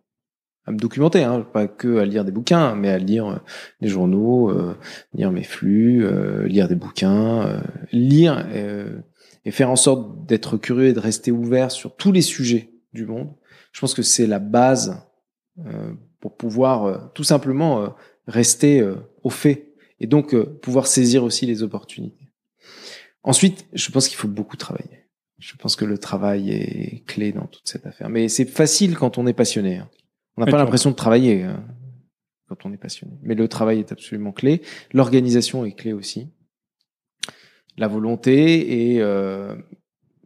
[0.66, 3.36] à me documenter, hein, pas que à lire des bouquins, mais à lire euh,
[3.82, 4.78] des journaux, euh,
[5.12, 6.06] lire mes flux,
[6.46, 8.46] lire des bouquins, lire
[9.44, 13.04] et faire en sorte d'être curieux et de rester ouvert sur tous les sujets du
[13.04, 13.34] monde.
[13.72, 15.02] Je pense que c'est la base
[16.20, 17.94] pour pouvoir tout simplement
[18.26, 18.86] rester
[19.22, 22.30] au fait et donc pouvoir saisir aussi les opportunités.
[23.22, 25.00] Ensuite, je pense qu'il faut beaucoup travailler.
[25.38, 28.10] Je pense que le travail est clé dans toute cette affaire.
[28.10, 29.78] Mais c'est facile quand on est passionné.
[29.78, 29.90] Hein.
[30.36, 31.54] On n'a pas l'impression de travailler euh,
[32.48, 33.18] quand on est passionné.
[33.22, 34.62] Mais le travail est absolument clé.
[34.92, 36.28] L'organisation est clé aussi.
[37.78, 39.56] La volonté et, euh,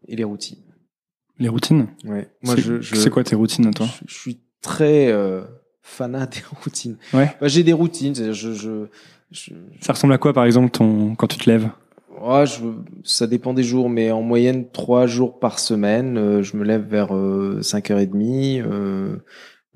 [0.08, 0.62] et les routines.
[1.38, 1.88] Les routines?
[2.04, 2.28] Ouais.
[2.42, 3.86] Moi, je, je c'est quoi tes routines à toi?
[3.86, 5.44] je, je, suis très euh,
[5.84, 6.96] fanat des routines.
[7.12, 7.32] Ouais.
[7.40, 8.16] Bah, j'ai des routines.
[8.16, 8.86] Je, je,
[9.30, 11.70] je, Ça ressemble à quoi, par exemple, ton quand tu te lèves?
[12.20, 12.60] Ouais, je,
[13.04, 16.16] ça dépend des jours, mais en moyenne trois jours par semaine.
[16.16, 18.62] Euh, je me lève vers euh, 5h30.
[18.62, 19.16] Euh,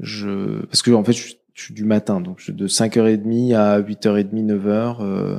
[0.00, 3.80] je parce que en fait je, je suis du matin donc je, de 5h30 à
[3.80, 5.38] 8h30 9h euh,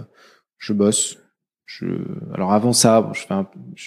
[0.58, 1.18] je bosse
[1.72, 1.86] je
[2.34, 3.36] alors avant ça je fais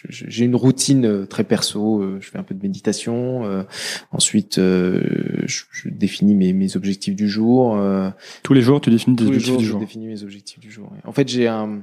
[0.08, 3.64] j'ai une routine euh, très perso euh, je fais un peu de méditation euh,
[4.12, 5.02] ensuite euh,
[5.46, 8.08] je, je, définis mes, mes objectifs du jour euh,
[8.44, 9.80] tous les jours tu définis tes tous objectifs les jours, du je jour.
[9.80, 10.92] définis mes objectifs du jour.
[11.04, 11.80] En fait j'ai un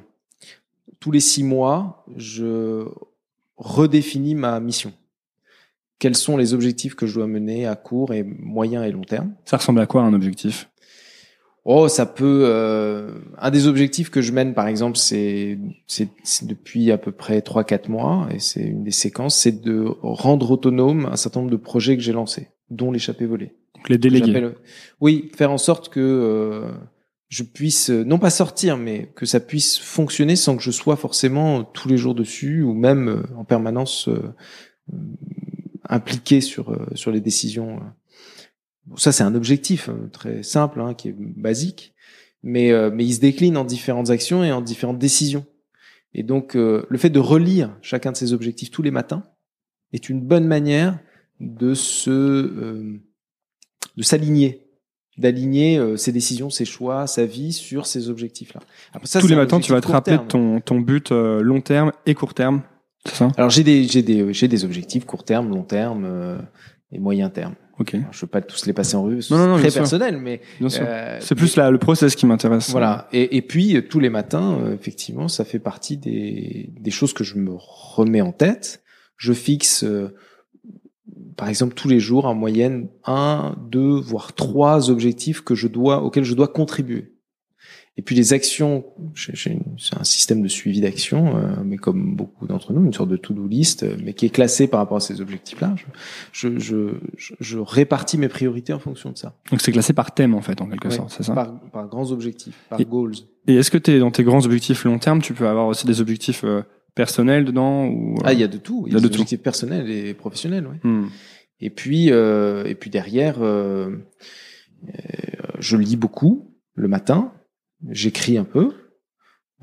[1.01, 2.85] tous les six mois je
[3.57, 4.93] redéfinis ma mission.
[5.99, 9.33] Quels sont les objectifs que je dois mener à court et moyen et long terme?
[9.43, 10.69] Ça ressemble à quoi un objectif?
[11.71, 12.45] Oh, ça peut.
[12.45, 16.09] Euh, un des objectifs que je mène, par exemple, c'est c'est
[16.47, 20.49] depuis à peu près trois quatre mois et c'est une des séquences, c'est de rendre
[20.49, 23.53] autonome un certain nombre de projets que j'ai lancés, dont l'échappée volée.
[23.75, 24.49] Donc les déléguer.
[24.99, 26.71] Oui, faire en sorte que euh,
[27.27, 31.63] je puisse non pas sortir, mais que ça puisse fonctionner sans que je sois forcément
[31.63, 34.33] tous les jours dessus ou même euh, en permanence euh,
[35.87, 37.79] impliqué sur euh, sur les décisions.
[38.89, 41.93] Bon, ça, c'est un objectif euh, très simple, hein, qui est basique,
[42.43, 45.45] mais euh, mais il se décline en différentes actions et en différentes décisions.
[46.13, 49.23] Et donc, le fait de relire chacun de ces objectifs tous les matins
[49.93, 50.97] est une bonne manière
[51.39, 52.09] de se
[53.95, 54.65] de s'aligner
[55.19, 58.61] d'aligner ses décisions, ses choix, sa vie sur ces objectifs-là.
[59.19, 62.33] Tous les matins, tu vas te rappeler ton, ton but euh, long terme et court
[62.33, 62.63] terme
[63.05, 63.29] ça?
[63.37, 66.37] Alors j'ai des j'ai des j'ai des objectifs court terme, long terme euh,
[66.91, 67.55] et moyen terme.
[67.79, 67.95] Ok.
[67.95, 71.35] Alors, je veux pas tous les passer en revue, non, très personnel, mais euh, c'est
[71.35, 72.71] plus là le process qui m'intéresse.
[72.71, 73.07] Voilà.
[73.13, 77.13] Et, et puis euh, tous les matins, euh, effectivement, ça fait partie des des choses
[77.13, 78.83] que je me remets en tête.
[79.15, 80.13] Je fixe, euh,
[81.37, 86.03] par exemple, tous les jours en moyenne un, deux, voire trois objectifs que je dois
[86.03, 87.13] auxquels je dois contribuer.
[87.99, 92.71] Et puis les actions, c'est un système de suivi d'action, euh, mais comme beaucoup d'entre
[92.71, 95.19] nous, une sorte de to-do list, euh, mais qui est classé par rapport à ces
[95.19, 95.75] objectifs-là.
[96.31, 99.35] Je, je, je, répartis mes priorités en fonction de ça.
[99.51, 101.33] Donc c'est classé par thème en fait, en quelque Ouais, sorte, c'est ça?
[101.33, 103.15] Par, par grands objectifs, par Et- goals.
[103.47, 105.99] Et est-ce que t'es dans tes grands objectifs long terme, tu peux avoir aussi des
[105.99, 106.61] objectifs euh,
[106.95, 108.85] personnels dedans ou euh, Ah, il y a de tout.
[108.87, 109.15] Il y il y a a de des tout.
[109.15, 110.79] objectifs personnels et professionnels, ouais.
[110.89, 111.09] hmm.
[111.59, 113.39] Et puis, euh, et puis derrière,
[115.59, 117.33] je lis beaucoup le matin.
[117.87, 118.73] J'écris un peu.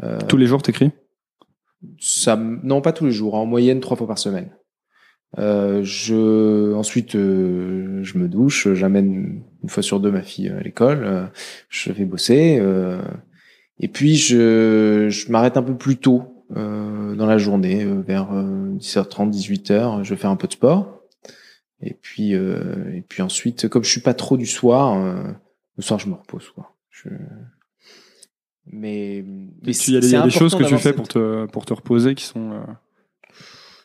[0.02, 0.90] Euh, tous les jours t'écris?
[2.00, 3.34] Ça, non, pas tous les jours.
[3.34, 4.50] En moyenne, trois fois par semaine.
[5.38, 8.72] Euh, je, ensuite, euh, je me douche.
[8.72, 11.04] J'amène une fois sur deux ma fille à l'école.
[11.04, 11.26] euh,
[11.68, 12.58] je vais bosser.
[12.60, 13.00] euh,
[13.78, 18.72] et puis, je, je m'arrête un peu plus tôt euh, dans la journée, vers euh,
[18.78, 20.02] 10h30, 18h.
[20.02, 21.02] Je faire un peu de sport.
[21.82, 25.30] Et puis, euh, et puis ensuite, comme je suis pas trop du soir, euh,
[25.76, 26.48] le soir, je me repose.
[26.50, 26.74] Quoi.
[26.90, 27.10] Je...
[28.72, 29.24] Mais,
[29.62, 30.96] mais Il y a des, il y c'est a des choses que tu fais cette-
[30.96, 32.60] pour te pour te reposer qui sont euh,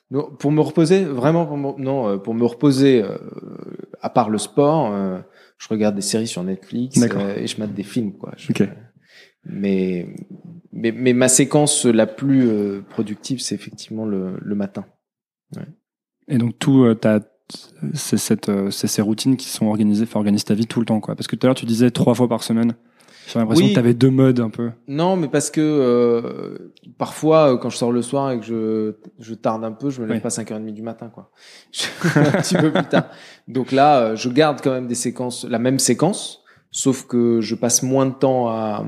[0.10, 3.18] Non, pour me reposer, vraiment, pour me, non, euh, pour me reposer, euh,
[4.02, 5.20] à part le sport, euh,
[5.58, 8.34] je regarde des séries sur Netflix euh, et je mate des films, quoi.
[8.38, 8.68] Je- Ok.
[9.46, 10.08] mais,
[10.74, 14.86] mais, mais ma séquence la plus euh, productive, c'est effectivement le, le matin.
[16.28, 17.20] et donc tout euh, t'as
[17.94, 21.02] c'est cette c'est ces routines qui sont organisées, enfin organiser ta vie tout le temps
[21.02, 21.16] quoi.
[21.16, 22.76] Parce que tout à l'heure tu disais trois fois par semaine.
[23.28, 23.72] J'ai l'impression Oui.
[23.72, 24.72] que t'avais deux modes un peu.
[24.88, 28.94] Non, mais parce que euh, parfois, euh, quand je sors le soir et que je,
[29.20, 30.22] je tarde un peu, je me lève Oui.
[30.22, 31.32] pas à 5h30 du matin, quoi.
[31.72, 31.86] Je-
[32.20, 33.06] un petit peu plus tard.
[33.48, 36.41] Donc là, euh, je garde quand même des séquences, la même séquence,
[36.72, 38.86] sauf que je passe moins de temps à,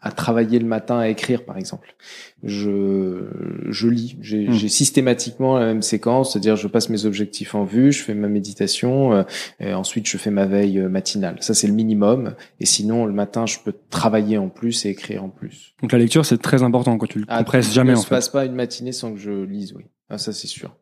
[0.00, 1.94] à travailler le matin, à écrire, par exemple.
[2.42, 3.26] Je,
[3.70, 4.16] je lis.
[4.20, 4.68] J'ai Hmm.
[4.68, 9.12] systématiquement la même séquence, c'est-à-dire je passe mes objectifs en vue, je fais ma méditation,
[9.14, 9.22] euh,
[9.60, 11.36] et ensuite je fais ma veille euh, matinale.
[11.40, 12.34] Ça, c'est le minimum.
[12.60, 15.74] Et sinon, le matin, je peux travailler en plus et écrire en plus.
[15.82, 18.10] Donc la lecture c'est très important quand tu le Ah, compresses jamais ne en fait.
[18.10, 19.84] passe pas une matinée sans que je lise, oui.
[20.10, 20.76] Ah, ça c'est sûr.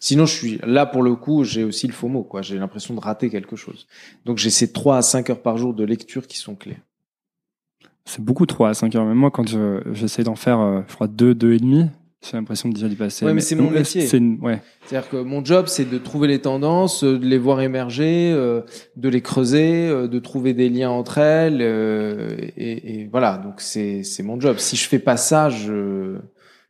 [0.00, 2.42] Sinon, je suis là pour le coup, j'ai aussi le faux mot, quoi.
[2.42, 3.86] J'ai l'impression de rater quelque chose.
[4.24, 6.78] Donc j'ai ces 3 à 5 heures par jour de lecture qui sont clés.
[8.04, 9.04] C'est beaucoup trop à 5 heures.
[9.04, 11.84] Même moi, quand je- j'essaie d'en faire, euh, je crois, deux, deux et demi,
[12.24, 13.24] j'ai l'impression de déjà d'y passer.
[13.26, 14.06] Ouais, mais c'est mon donc, métier.
[14.06, 14.62] C'est une- ouais.
[14.86, 18.62] C'est-à-dire que mon job, c'est de trouver les tendances, euh, de les voir émerger, euh,
[18.96, 23.36] de les creuser, euh, de trouver des liens entre elles, euh, et, et voilà.
[23.38, 24.56] Donc c'est c'est mon job.
[24.58, 26.16] Si je fais pas ça, je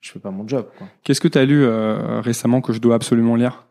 [0.01, 0.67] je fais pas mon job.
[1.05, 3.65] Qu'est-ce que tu as lu euh, récemment que je dois absolument lire?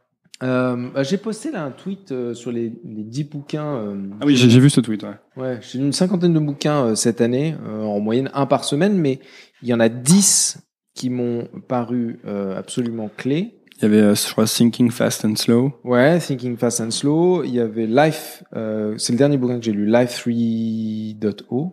[0.43, 3.75] Euh, bah, j'ai posté là un tweet euh, sur les les 10 bouquins.
[3.75, 5.03] euh, Ah oui, j'ai vu ce tweet.
[5.03, 5.15] Ouais.
[5.35, 8.63] Ouais, j'ai lu une cinquantaine de bouquins euh, cette année, euh, en moyenne un par
[8.63, 9.19] semaine, mais
[9.63, 10.59] il y en a dix
[10.93, 13.55] qui m'ont paru euh, absolument clés.
[13.77, 15.71] Il y avait, euh, je crois, Thinking Fast and Slow.
[15.83, 17.43] Ouais, Thinking Fast and Slow.
[17.43, 21.71] Il y avait Life, euh, c'est le dernier bouquin que j'ai lu, Life 3.0,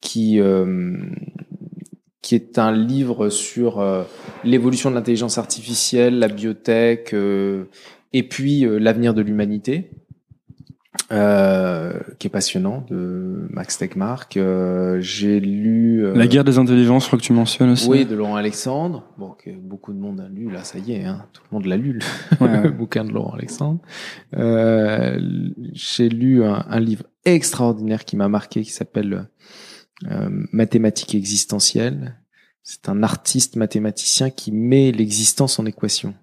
[0.00, 0.96] qui euh,
[2.26, 4.02] qui est un livre sur euh,
[4.42, 7.66] l'évolution de l'intelligence artificielle, la biotech, euh,
[8.12, 9.92] et puis euh, l'avenir de l'humanité,
[11.12, 14.36] euh, qui est passionnant, de Max Tegmark.
[14.98, 17.88] J'ai lu La guerre des intelligences, je crois que tu mentionnes aussi.
[17.88, 19.04] oui, de Laurent Alexandre.
[19.18, 21.66] Bon, que beaucoup de monde a lu, là, ça y est, hein, tout le monde
[21.66, 22.00] l'a lu,
[22.40, 23.78] Ouais, le bouquin de Laurent Alexandre.
[25.74, 29.28] J'ai lu un, un livre extraordinaire qui m'a marqué, qui s'appelle
[30.10, 32.16] euh, Mathématiques existentielles.
[32.62, 36.14] C'est un artiste mathématicien qui met l'existence en équation.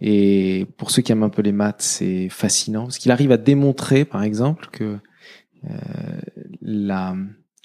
[0.00, 3.36] Et pour ceux qui aiment un peu les maths, c'est fascinant, parce qu'il arrive à
[3.36, 4.98] démontrer, par exemple, que
[5.64, 5.76] euh,
[6.62, 7.16] la,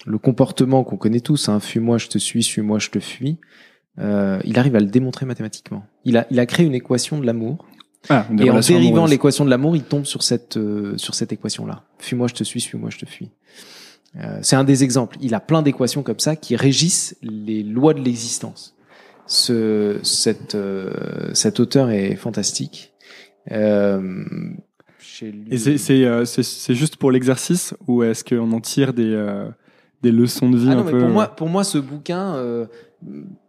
[0.04, 3.38] le comportement qu'on connaît tous, hein, fuis-moi, je te suis, suis-moi, je te fuis,
[3.98, 5.86] euh, il arrive à le démontrer mathématiquement.
[6.04, 7.66] Il a, il a créé une équation de l'amour,
[8.08, 11.84] Ah, et en dérivant l'équation de l'amour, il tombe sur cette, euh, sur cette équation-là.
[11.98, 13.30] Fuis-moi, je te suis, suis-moi, je te fuis.
[14.16, 15.16] Euh, c'est un des exemples.
[15.20, 18.74] Il a plein d'équations comme ça qui régissent les lois de l'existence.
[19.26, 20.92] Ce, cette, euh,
[21.34, 22.94] cet auteur est fantastique.
[23.52, 24.24] Euh,
[25.50, 29.48] Et c'est c'est euh, c'est- juste pour l'exercice ou est-ce qu'on en tire des, euh,
[30.02, 32.34] des leçons de vie Ah un mais peu pour moi, pour moi, ce bouquin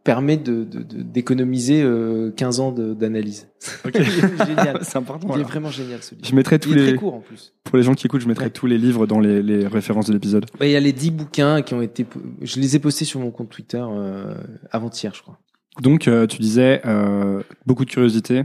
[0.04, 3.48] permet de de- de- d'économiser euh, 15 ans de- d'analyse.
[3.86, 3.94] Ok.
[3.96, 4.80] Il est génial.
[4.84, 5.28] C'est important.
[5.36, 6.28] Il est vraiment génial ce livre.
[6.28, 7.54] Je mettrai tous Il est les très court en plus.
[7.64, 8.52] pour les gens qui écoutent, je mettrai Ouais.
[8.52, 10.46] tous les livres dans les, les références de l'épisode.
[10.60, 12.06] Ouais, Il y a les 10 bouquins qui ont été.
[12.42, 14.36] Je les ai postés sur mon compte Twitter euh,
[14.72, 15.40] avant-hier, je crois.
[15.82, 18.44] Donc euh, tu disais euh, beaucoup de curiosité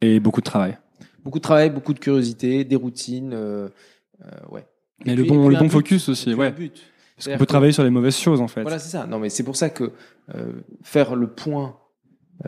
[0.00, 0.78] et beaucoup de travail.
[1.24, 3.34] Beaucoup de travail, beaucoup de curiosité, des routines.
[4.50, 4.66] ouais.
[5.06, 6.50] Mais Et le bon et le focus aussi, ouais.
[6.52, 6.82] but.
[7.20, 8.62] Parce qu'on C'est-à-dire peut que- travailler sur les mauvaises choses en fait.
[8.62, 9.06] Voilà, c'est ça.
[9.06, 9.92] Non, mais c'est pour ça que
[10.34, 10.52] euh,
[10.82, 11.76] faire le point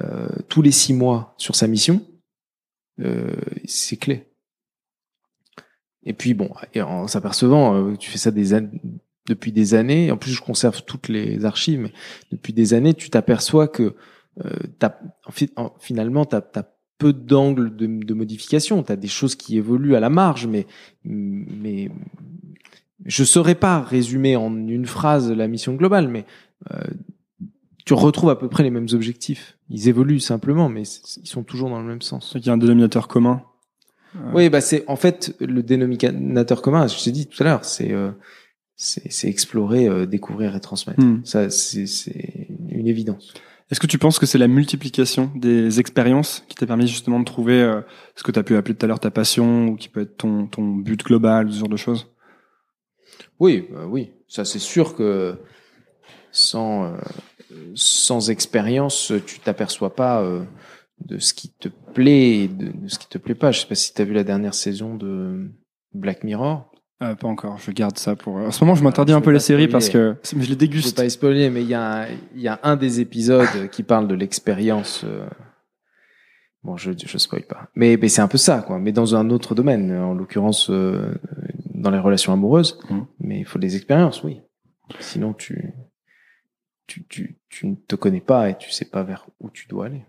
[0.00, 2.00] euh, tous les six mois sur sa mission,
[3.00, 3.30] euh,
[3.66, 4.32] c'est clé.
[6.04, 8.58] Et puis bon, et en s'apercevant, euh, tu fais ça des,
[9.28, 11.92] depuis des années, en plus je conserve toutes les archives, mais
[12.32, 13.94] depuis des années, tu t'aperçois que
[14.44, 14.56] euh,
[15.56, 16.42] en, finalement, tu as,
[16.98, 18.82] peu d'angles de, de modification.
[18.84, 20.66] Tu as des choses qui évoluent à la marge, mais,
[21.04, 21.90] mais
[23.04, 26.24] je saurais pas résumer en une phrase la mission globale, mais
[26.72, 26.80] euh,
[27.84, 29.58] tu retrouves à peu près les mêmes objectifs.
[29.68, 32.32] Ils évoluent simplement, mais ils sont toujours dans le même sens.
[32.36, 33.42] Il y a un dénominateur commun.
[34.34, 36.86] Oui, bah c'est en fait le dénominateur commun.
[36.86, 38.10] Je t'ai dit tout à l'heure, c'est euh,
[38.76, 41.02] c'est explorer, euh, découvrir et transmettre.
[41.02, 41.20] Hmm.
[41.24, 41.86] Ça, c'est
[42.68, 43.32] une évidence.
[43.70, 47.24] Est-ce que tu penses que c'est la multiplication des expériences qui t'a permis justement de
[47.24, 47.80] trouver euh,
[48.16, 50.16] ce que tu as pu appeler tout à l'heure ta passion ou qui peut être
[50.18, 52.08] ton, ton but global, ce genre de choses?
[53.40, 54.10] Oui, bah oui.
[54.28, 55.36] Ça, c'est sûr que
[56.32, 56.96] sans, euh,
[57.74, 60.42] sans expérience, tu t'aperçois pas euh,
[61.04, 63.52] de ce qui te plaît et de, ce qui te plaît pas.
[63.52, 65.50] Je sais pas si tu as vu la dernière saison de
[65.92, 66.70] Black Mirror.
[67.02, 68.36] Euh, pas encore, je garde ça pour.
[68.36, 70.96] En ce moment, je m'interdis un peu les séries parce que je les déguste.
[70.96, 73.82] Je vais pas spoiler, mais il y a, il y a un des épisodes qui
[73.82, 75.04] parle de l'expérience.
[76.62, 78.78] Bon, je je spoil pas, mais, mais c'est un peu ça, quoi.
[78.78, 80.70] Mais dans un autre domaine, en l'occurrence
[81.82, 82.78] dans les relations amoureuses.
[82.88, 83.00] Mmh.
[83.20, 84.40] Mais il faut des expériences, oui.
[85.00, 85.74] Sinon, tu
[86.86, 89.86] tu, tu, tu ne te connais pas et tu sais pas vers où tu dois
[89.86, 90.04] aller.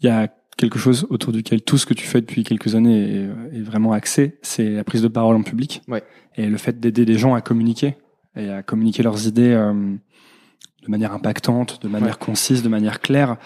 [0.00, 3.28] Il y a quelque chose autour duquel tout ce que tu fais depuis quelques années
[3.52, 6.02] est, vraiment axé, c'est la prise de parole en public ouais.
[6.36, 7.96] et le fait d'aider les gens à communiquer
[8.36, 13.36] et à communiquer leurs idées euh, de manière impactante, de manière concise, de manière claire.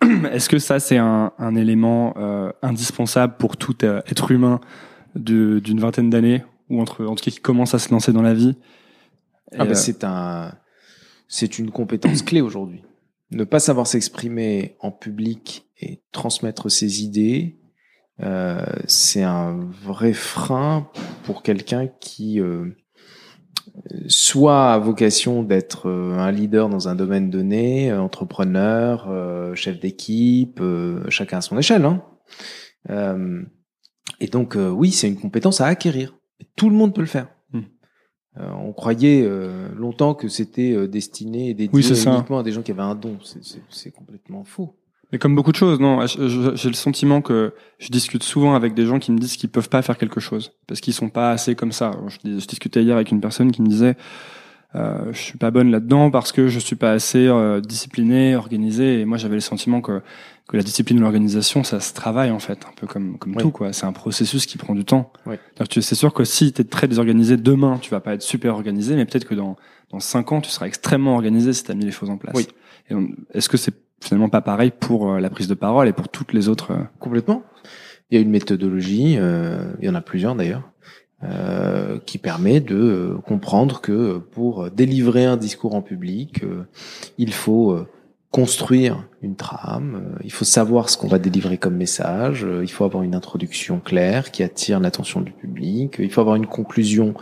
[0.32, 4.60] Est-ce que ça c'est un, un élément euh, indispensable pour tout euh, être humain
[5.14, 8.34] d'une vingtaine d'années ou entre en tout cas qui commence à se lancer dans la
[8.34, 8.56] vie
[9.52, 10.52] Ah bah c'est un
[11.28, 12.82] c'est une compétence clé aujourd'hui.
[13.30, 17.58] Ne pas savoir s'exprimer en public et transmettre ses idées,
[18.22, 20.88] euh, c'est un vrai frein
[21.24, 22.70] pour quelqu'un qui euh,
[24.08, 29.08] soit a vocation d'être euh, un leader dans un domaine donné, entrepreneur,
[29.54, 30.62] chef d'équipe,
[31.08, 31.84] chacun à son échelle.
[31.84, 32.02] Hein.
[34.20, 36.16] et donc oui, c'est une compétence à acquérir.
[36.56, 37.28] Tout le monde peut le faire.
[38.38, 42.60] Euh, on croyait euh, longtemps que c'était euh, destiné et dédié uniquement à des gens
[42.62, 43.16] qui avaient un don.
[43.70, 44.76] C'est complètement faux.
[45.12, 48.86] Mais comme beaucoup de choses, non, j'ai le sentiment que je discute souvent avec des
[48.86, 51.54] gens qui me disent qu'ils peuvent pas faire quelque chose parce qu'ils sont pas assez
[51.54, 51.92] comme ça.
[52.08, 53.96] Je, je discutais hier avec une personne qui me disait
[54.76, 59.00] euh, je suis pas bonne là-dedans parce que je suis pas assez euh, disciplinée, organisée.
[59.00, 60.02] Et moi, j'avais le sentiment que
[60.48, 63.50] que la discipline de l'organisation, ça se travaille en fait, un peu comme comme tout
[63.50, 63.72] quoi.
[63.72, 65.12] C'est un processus qui prend du temps.
[65.26, 65.36] Oui.
[65.70, 68.94] C'est sûr que si tu es très désorganisé demain, tu vas pas être super organisé,
[68.94, 69.56] mais peut-être que dans
[69.90, 72.34] dans cinq ans, tu seras extrêmement organisé si tu as mis les choses en place.
[72.34, 72.48] Oui.
[73.34, 76.32] Est-ce que c'est finalement pas pareil pour euh, la prise de parole et pour toutes
[76.32, 77.42] les autres euh, Complètement.
[78.10, 80.62] Il y a une méthodologie, il y en a plusieurs d'ailleurs,
[81.24, 86.64] euh, qui permet de euh, comprendre que pour délivrer un discours en public, euh,
[87.16, 87.86] il faut
[88.30, 93.02] construire une trame, il faut savoir ce qu'on va délivrer comme message, il faut avoir
[93.02, 97.14] une introduction claire qui attire l'attention du public, il faut avoir une conclusion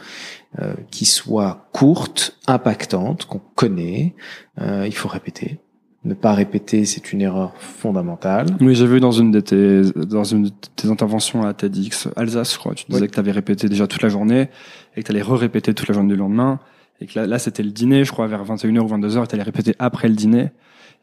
[0.90, 4.14] qui soit courte, impactante, qu'on connaît,
[4.60, 5.60] il faut répéter.
[6.04, 8.46] Ne pas répéter, c'est une erreur fondamentale.
[8.60, 12.54] Oui, j'ai vu dans une de tes dans une de tes interventions à TEDx Alsace,
[12.54, 14.48] je crois, tu disais que tu avais répété déjà toute la journée
[14.96, 16.60] et que tu allais re-répéter toute la journée du lendemain.
[17.00, 19.44] Et que là, là c'était le dîner, je crois vers 21h ou 22h, tu allais
[19.44, 20.50] répéter après le dîner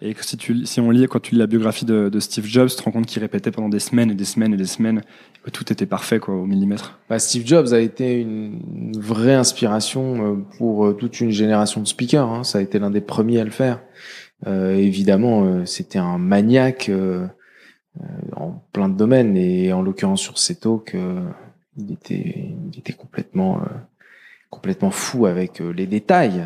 [0.01, 2.45] et que si tu si on lit quand tu lis la biographie de, de Steve
[2.45, 4.65] Jobs, tu te rends compte qu'il répétait pendant des semaines et des semaines et des
[4.65, 5.01] semaines
[5.43, 6.99] que tout était parfait quoi au millimètre.
[7.09, 11.87] Bah, Steve Jobs a été une vraie inspiration euh, pour euh, toute une génération de
[11.87, 12.43] speakers, hein.
[12.43, 13.79] ça a été l'un des premiers à le faire.
[14.47, 17.27] Euh, évidemment, euh, c'était un maniaque euh,
[18.35, 20.95] en plein de domaines et en l'occurrence sur ces talks,
[21.77, 23.61] il était, il était complètement,
[24.49, 26.41] complètement fou avec les détails,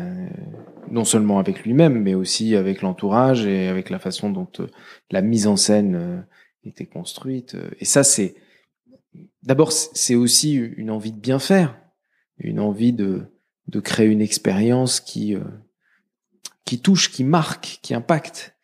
[0.90, 4.48] non seulement avec lui-même, mais aussi avec l'entourage et avec la façon dont
[5.10, 6.26] la mise en scène
[6.64, 7.56] était construite.
[7.80, 8.34] Et ça, c'est
[9.42, 11.78] d'abord, c'est aussi une envie de bien faire,
[12.38, 13.24] une envie de,
[13.68, 15.36] de créer une expérience qui
[16.66, 18.54] qui touche, qui marque, qui impacte.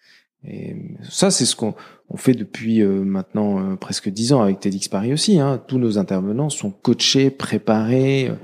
[0.44, 0.76] Et
[1.08, 1.74] ça, c'est ce qu'on
[2.10, 5.38] on fait depuis euh, maintenant euh, presque dix ans avec TEDx Paris aussi.
[5.38, 5.62] Hein.
[5.68, 8.34] Tous nos intervenants sont coachés, préparés euh,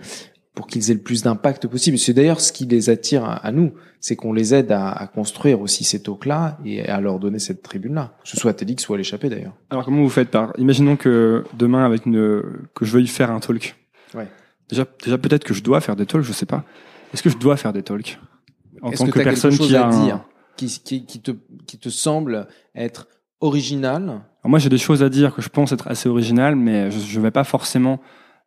[0.59, 1.98] pour qu'ils aient le plus d'impact possible.
[1.98, 5.61] C'est d'ailleurs ce qui les attire à, nous, c'est qu'on les aide à, à, construire
[5.61, 8.94] aussi ces talks-là et à leur donner cette tribune-là, que ce soit à TEDx ou
[8.94, 9.52] à l'échappée d'ailleurs.
[9.70, 12.42] Alors comment vous faites par Imaginons que demain, avec une
[12.74, 13.76] que je veuille faire un talk.
[14.14, 14.26] Ouais.
[14.68, 16.64] Déjà, déjà peut-être que je dois faire des talks, je sais pas.
[17.14, 18.18] Est-ce que je dois faire des talks?
[18.82, 20.24] En tant que, que personne qui a à dire,
[20.56, 21.30] qui, qui, qui, te,
[21.68, 23.06] qui te semble être
[23.38, 24.02] original?
[24.02, 27.16] Alors Moi, j'ai des choses à dire que je pense être assez original, mais je
[27.16, 28.00] ne vais pas forcément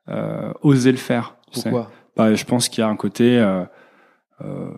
[0.09, 1.37] euh, oser le faire.
[1.53, 1.89] Pourquoi?
[2.15, 3.37] Bah, Je pense qu'il y a un côté...
[3.39, 3.63] Euh,
[4.41, 4.71] euh,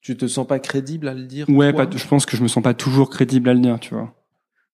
[0.00, 2.48] Tu te sens pas crédible à le dire ouais, pas, je pense que je me
[2.48, 4.12] sens pas toujours crédible à le dire, tu vois.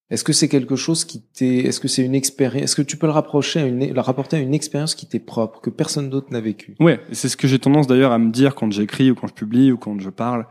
[0.09, 2.97] Est-ce que c'est quelque chose qui t'est, est-ce que c'est une expérience, est-ce que tu
[2.97, 6.09] peux le rapprocher à une, le rapporter à une expérience qui t'est propre, que personne
[6.09, 9.11] d'autre n'a vécu Ouais, c'est ce que j'ai tendance d'ailleurs à me dire quand j'écris
[9.11, 10.47] ou quand je publie ou quand je parle.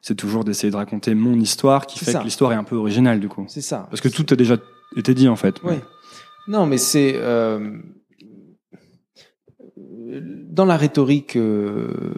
[0.00, 2.20] C'est toujours d'essayer de raconter mon histoire qui fait ça.
[2.20, 3.44] que l'histoire est un peu originale du coup.
[3.48, 3.86] C'est ça.
[3.90, 4.56] Parce que tout a déjà
[4.96, 5.60] été dit en fait.
[5.62, 5.74] Oui.
[6.48, 7.70] Non, mais c'est euh,
[10.20, 12.14] dans la rhétorique euh,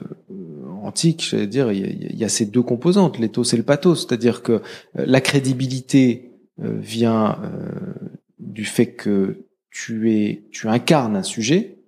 [0.83, 4.43] antique, j'allais dire, il y, y a ces deux composantes, l'éthos et le pathos, c'est-à-dire
[4.43, 4.61] que euh,
[4.95, 6.33] la crédibilité
[6.63, 7.95] euh, vient euh,
[8.39, 11.79] du fait que tu es, tu incarnes un sujet.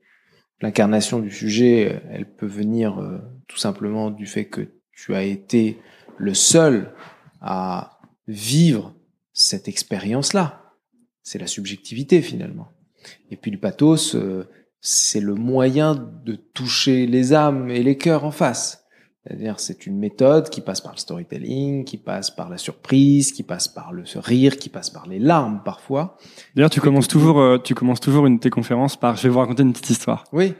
[0.60, 3.00] L'incarnation du sujet, euh, elle peut venir
[3.46, 5.78] tout simplement du fait que tu as été
[6.18, 6.90] le seul
[7.40, 8.92] à vivre
[9.32, 10.72] cette expérience-là.
[11.22, 12.68] C'est la subjectivité finalement.
[13.30, 14.16] Et puis le pathos,
[14.88, 18.84] c'est le moyen de toucher les âmes et les cœurs en face.
[19.24, 23.42] C'est-à-dire, c'est une méthode qui passe par le storytelling, qui passe par la surprise, qui
[23.42, 26.16] passe par le rire, qui passe par les larmes parfois.
[26.54, 29.28] D'ailleurs, tu commences toujours, euh, tu commences toujours une de tes conférences par, je vais
[29.28, 30.22] vous raconter une petite histoire.
[30.32, 30.54] Oui.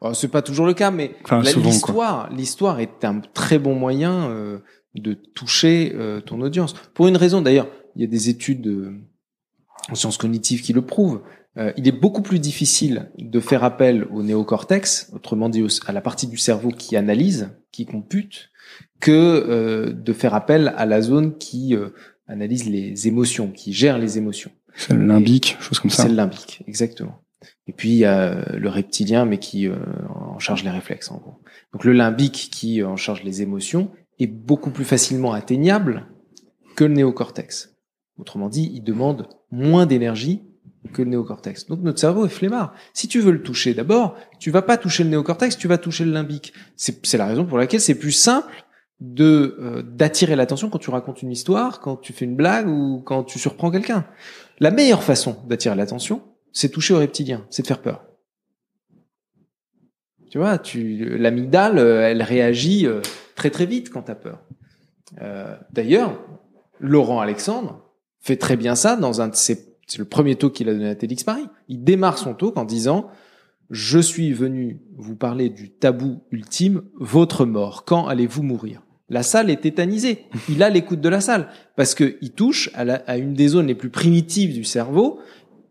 [0.00, 4.30] Alors, c'est pas toujours le cas, mais Enfin, l'histoire, l'histoire est un très bon moyen
[4.30, 4.58] euh,
[4.94, 6.74] de toucher euh, ton audience.
[6.94, 7.66] Pour une raison, d'ailleurs,
[7.96, 9.00] il y a des études euh,
[9.90, 11.22] en sciences cognitives qui le prouvent.
[11.58, 16.00] Euh, il est beaucoup plus difficile de faire appel au néocortex, autrement dit à la
[16.00, 18.50] partie du cerveau qui analyse, qui compute,
[19.00, 21.90] que euh, de faire appel à la zone qui euh,
[22.26, 24.50] analyse les émotions, qui gère les émotions.
[24.74, 26.04] C'est le limbique, chose comme ça.
[26.04, 27.22] C'est le limbique, exactement.
[27.66, 31.42] Et puis il y a le reptilien, mais qui en charge les réflexes, en gros.
[31.72, 36.06] Donc le limbique qui en charge les émotions est beaucoup plus facilement atteignable
[36.76, 37.76] que le néocortex.
[38.16, 40.42] Autrement dit, il demande moins d'énergie
[40.92, 41.66] que le néocortex.
[41.66, 42.74] Donc notre cerveau est flemmard.
[42.92, 46.04] Si tu veux le toucher d'abord, tu vas pas toucher le néocortex, tu vas toucher
[46.04, 46.52] le limbique.
[46.76, 48.64] C'est la raison pour laquelle c'est plus simple
[49.00, 53.02] de euh, d'attirer l'attention quand tu racontes une histoire, quand tu fais une blague ou
[53.04, 54.06] quand tu surprends quelqu'un.
[54.60, 56.22] La meilleure façon d'attirer l'attention,
[56.52, 58.04] c'est toucher au reptilien, c'est de faire peur.
[60.32, 63.02] Tu vois, tu l'amygdale, euh, elle réagit euh,
[63.34, 64.40] très très vite quand t'as peur.
[65.20, 66.18] Euh, D'ailleurs,
[66.80, 67.84] Laurent Alexandre
[68.18, 70.88] fait très bien ça dans un de ses c'est le premier talk qu'il a donné
[70.88, 71.44] à TEDx Paris.
[71.68, 73.10] Il démarre son talk en disant
[73.68, 77.84] Je suis venu vous parler du tabou ultime, votre mort.
[77.84, 78.80] Quand allez-vous mourir?
[79.10, 80.24] La salle est tétanisée.
[80.48, 83.74] Il a l'écoute de la salle parce que il touche à, une des zones les
[83.74, 85.20] plus primitives du cerveau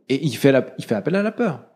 [0.07, 1.70] et il fait appel à la peur.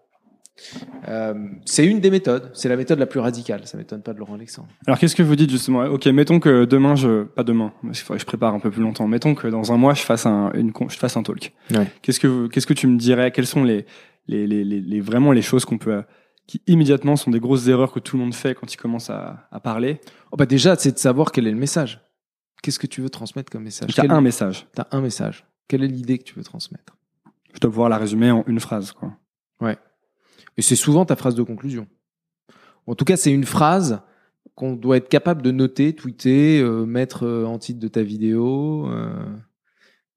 [1.08, 1.34] Euh,
[1.66, 2.52] c'est une des méthodes.
[2.54, 3.68] C'est la méthode la plus radicale.
[3.68, 4.68] Ça m'étonne pas de Laurent Alexandre.
[4.88, 5.84] Alors, qu'est-ce que vous dites justement?
[5.86, 8.72] Ok, mettons que demain, je, pas demain, parce qu'il faudrait que je prépare un peu
[8.72, 9.08] plus longtemps.
[9.08, 11.54] Mettons que dans un mois, je fasse un, une, je fasse un talk.
[11.72, 11.88] Ouais.
[12.02, 13.32] Qu'est-ce que, qu'est-ce que tu me dirais?
[13.32, 13.86] Quelles sont les,
[14.28, 16.02] les, les, les, les- vraiment les choses qu'on peut, euh,
[16.48, 19.48] qui immédiatement sont des grosses erreurs que tout le monde fait quand il commence à,
[19.52, 20.00] à parler?
[20.32, 22.02] Oh bah déjà, c'est de savoir quel est le message.
[22.64, 23.94] Qu'est-ce que tu veux transmettre comme message?
[23.94, 24.66] T'as Quel- un message.
[24.74, 25.46] T'as un message.
[25.68, 26.96] Quelle est l'idée que tu veux transmettre?
[27.54, 29.12] Je dois pouvoir la résumer en une phrase, quoi.
[30.58, 31.88] Et c'est souvent ta phrase de conclusion.
[32.88, 34.02] En tout cas, c'est une phrase
[34.56, 38.88] qu'on doit être capable de noter, tweeter, euh, mettre euh, en titre de ta vidéo.
[38.90, 39.10] euh.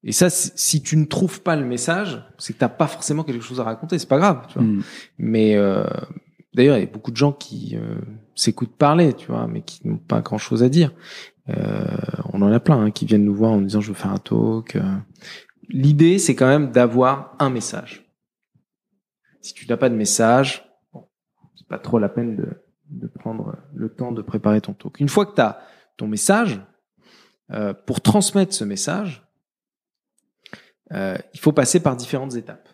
[0.03, 3.43] Et ça, si tu ne trouves pas le message, c'est que t'as pas forcément quelque
[3.43, 3.99] chose à raconter.
[3.99, 4.45] C'est pas grave.
[4.47, 4.63] Tu vois.
[4.63, 4.81] Hmm.
[5.17, 5.83] Mais euh,
[6.53, 7.95] d'ailleurs, il y a beaucoup de gens qui euh,
[8.33, 10.93] s'écoutent parler, tu vois, mais qui n'ont pas grand-chose à dire.
[11.49, 11.83] Euh,
[12.31, 14.11] on en a plein hein, qui viennent nous voir en nous disant je veux faire
[14.13, 14.77] un talk.
[15.67, 18.08] L'idée, c'est quand même d'avoir un message.
[19.41, 21.07] Si tu n'as pas de message, bon,
[21.55, 22.47] c'est pas trop la peine de,
[22.89, 24.99] de prendre le temps de préparer ton talk.
[24.99, 25.61] Une fois que tu as
[25.97, 26.59] ton message,
[27.51, 29.25] euh, pour transmettre ce message,
[30.91, 32.67] euh, il faut passer par différentes étapes.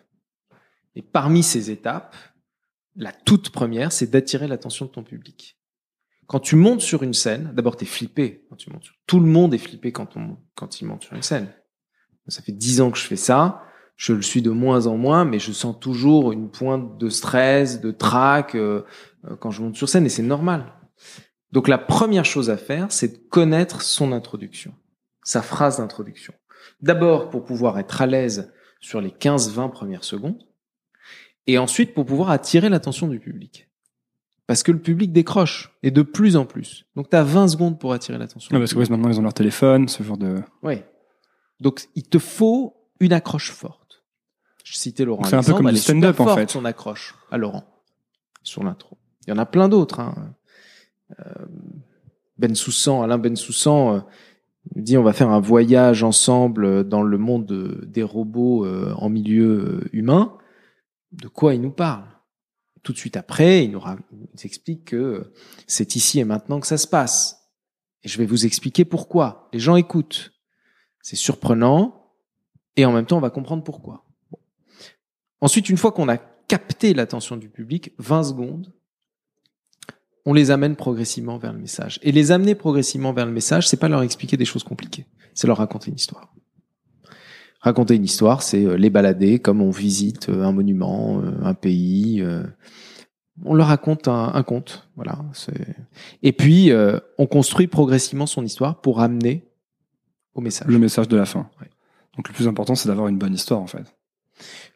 [0.94, 2.16] Et parmi ces étapes,
[2.94, 5.58] la toute première, c'est d'attirer l'attention de ton public.
[6.26, 8.84] Quand tu montes sur une scène, d'abord tu es flippé quand tu montes.
[8.84, 11.52] sur- Tout le monde est flippé quand, on, quand il monte sur une scène.
[12.28, 13.62] Ça fait dix ans que je fais ça.
[13.96, 17.80] Je le suis de moins en moins, mais je sens toujours une pointe de stress,
[17.80, 18.82] de trac euh,
[19.24, 20.72] euh, quand je monte sur scène, et c'est normal.
[21.52, 24.74] Donc la première chose à faire, c'est de connaître son introduction,
[25.22, 26.34] sa phrase d'introduction.
[26.82, 30.46] D'abord pour pouvoir être à l'aise sur les 15-20 premières secondes,
[31.46, 33.70] et ensuite pour pouvoir attirer l'attention du public.
[34.46, 36.86] Parce que le public décroche, et de plus en plus.
[36.94, 38.54] Donc tu as 20 secondes pour attirer l'attention.
[38.54, 40.36] Ouais, parce que ouais, maintenant ils ont leur téléphone, ce genre de.
[40.62, 40.82] Oui.
[41.60, 43.85] Donc, il te faut une accroche forte.
[44.68, 45.22] Je citais Laurent.
[45.22, 46.50] C'est un peu comme super stand-up, en fait.
[46.50, 47.62] Son accroche à Laurent
[48.42, 48.98] sur l'intro.
[49.26, 50.00] Il y en a plein d'autres.
[50.00, 50.34] Hein.
[51.20, 51.24] Euh,
[52.36, 54.00] ben Soussan, Alain Ben Soussan euh,
[54.74, 59.08] dit on va faire un voyage ensemble dans le monde euh, des robots euh, en
[59.08, 60.36] milieu euh, humain.
[61.12, 62.02] De quoi il nous parle?
[62.82, 65.32] Tout de suite après, il nous, ra- il nous explique que
[65.68, 67.48] c'est ici et maintenant que ça se passe.
[68.02, 69.48] Et je vais vous expliquer pourquoi.
[69.52, 70.32] Les gens écoutent.
[71.02, 72.10] C'est surprenant
[72.74, 74.02] et en même temps, on va comprendre pourquoi.
[75.40, 78.72] Ensuite, une fois qu'on a capté l'attention du public, 20 secondes,
[80.24, 82.00] on les amène progressivement vers le message.
[82.02, 85.46] Et les amener progressivement vers le message, c'est pas leur expliquer des choses compliquées, c'est
[85.46, 86.34] leur raconter une histoire.
[87.60, 91.54] Raconter une histoire, c'est euh, les balader comme on visite euh, un monument, euh, un
[91.54, 92.24] pays.
[93.44, 95.18] On leur raconte un, un conte, voilà.
[96.22, 96.70] Et puis
[97.18, 99.44] on construit progressivement son histoire pour amener
[100.34, 100.68] au message.
[100.68, 101.48] Le message de la fin.
[102.16, 103.95] Donc le plus important, c'est d'avoir une bonne histoire, en fait.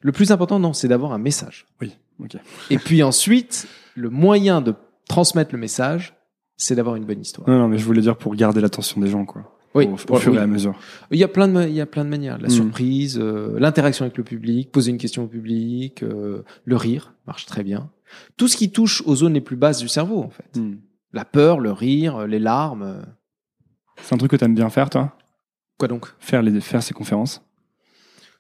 [0.01, 1.67] Le plus important, non, c'est d'avoir un message.
[1.81, 2.37] Oui, ok.
[2.71, 4.75] Et puis ensuite, le moyen de
[5.09, 6.15] transmettre le message,
[6.57, 7.49] c'est d'avoir une bonne histoire.
[7.49, 9.57] Non, non, mais je voulais dire pour garder l'attention des gens, quoi.
[9.75, 10.77] Oui, au, au fur et à mesure.
[11.13, 12.39] Il y a plein de, il y a plein de manières.
[12.39, 12.51] La Mm.
[12.51, 17.47] surprise, euh, l'interaction avec le public, poser une question au public, euh, le rire marche
[17.47, 17.89] très bien.
[18.37, 20.59] Tout ce qui touche aux zones les plus basses du cerveau, en fait.
[20.59, 20.79] Hmm.
[21.13, 23.03] La peur, le rire, les larmes.
[24.03, 25.17] C'est un truc que t'aimes bien faire, toi?
[25.79, 26.09] Quoi donc?
[26.19, 27.41] Faire, les, faire ces conférences?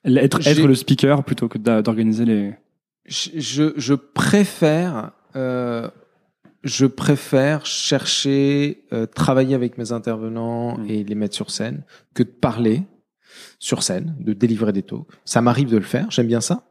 [0.04, 2.54] Être, être le speaker plutôt que d'organiser les...
[3.06, 5.90] je, je, préfère, euh,
[6.62, 10.90] je préfère chercher, euh, travailler avec mes intervenants Mm.
[10.90, 11.84] et les mettre sur scène
[12.14, 12.82] que de parler
[13.58, 15.06] sur scène, de délivrer des talks.
[15.24, 16.66] Ça m'arrive de le faire, j'aime bien ça,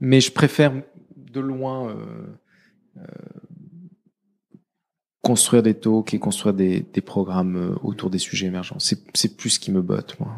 [0.00, 0.72] mais je préfère
[1.16, 2.26] de loin euh,
[2.96, 3.02] euh,
[5.22, 8.78] construire des talks et construire des, des programmes euh, autour des sujets émergents.
[8.78, 10.34] C'est c'est plus ce qui me botte, moi.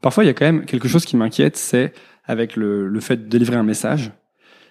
[0.00, 1.92] Parfois, il y a quand même quelque chose qui m'inquiète, c'est
[2.24, 4.12] avec le, le fait de délivrer un message,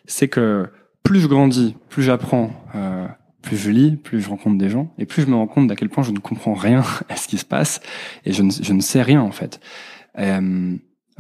[0.06, 0.68] c'est que
[1.04, 3.08] plus je grandis, plus j'apprends, euh,
[3.42, 5.76] plus je lis, plus je rencontre des gens, et plus je me rends compte d'à
[5.76, 7.82] quel point je ne comprends rien à ce qui se passe,
[8.26, 9.60] et je ne, je ne sais rien en fait.
[10.18, 10.76] Euh,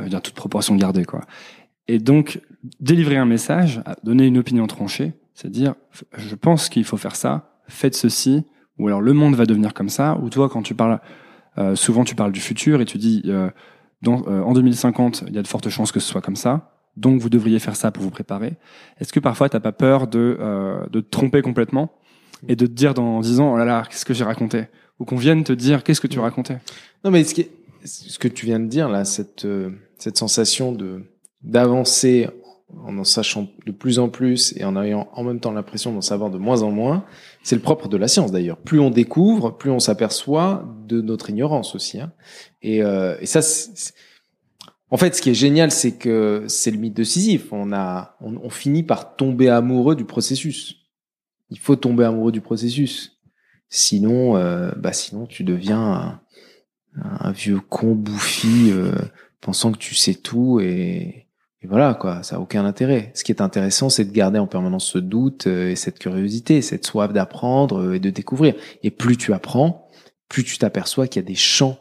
[0.07, 1.21] dire toute proportion gardée quoi.
[1.87, 2.41] Et donc
[2.79, 5.75] délivrer un message, donner une opinion tranchée, c'est dire
[6.17, 8.45] je pense qu'il faut faire ça, faites ceci,
[8.77, 10.99] ou alors le monde va devenir comme ça, ou toi quand tu parles,
[11.57, 13.49] euh, souvent tu parles du futur et tu dis euh,
[14.01, 16.75] dans, euh, en 2050, il y a de fortes chances que ce soit comme ça.
[16.97, 18.53] Donc, vous devriez faire ça pour vous préparer.
[18.99, 21.91] Est-ce que parfois, t'as pas peur de, euh, de te tromper complètement
[22.47, 24.65] et de te dire dans en disant, oh là là, qu'est-ce que j'ai raconté?
[24.99, 26.57] Ou qu'on vienne te dire, qu'est-ce que tu racontais?
[27.03, 27.51] Non, mais ce, qui est-
[27.85, 31.03] ce que tu viens de dire là, cette euh, cette sensation de
[31.43, 32.27] d'avancer
[32.85, 36.01] en en sachant de plus en plus et en ayant en même temps l'impression d'en
[36.01, 37.03] savoir de moins en moins,
[37.43, 38.57] c'est le propre de la science d'ailleurs.
[38.57, 41.99] Plus on découvre, plus on s'aperçoit de notre ignorance aussi.
[41.99, 42.11] Hein.
[42.61, 43.39] Et, euh, et ça,
[44.91, 47.51] en fait, ce qui est génial, c'est que c'est le mythe de Sisyphe.
[47.51, 50.75] On a, on, on finit par tomber amoureux du processus.
[51.49, 53.19] Il faut tomber amoureux du processus.
[53.69, 56.21] Sinon, euh, bah sinon tu deviens un,
[57.01, 58.91] un vieux con bouffi euh,
[59.41, 61.27] pensant que tu sais tout et,
[61.61, 63.11] et voilà quoi, ça a aucun intérêt.
[63.15, 66.61] Ce qui est intéressant, c'est de garder en permanence ce doute euh, et cette curiosité,
[66.61, 68.55] cette soif d'apprendre euh, et de découvrir.
[68.83, 69.87] Et plus tu apprends,
[70.29, 71.77] plus tu t'aperçois qu'il y a des champs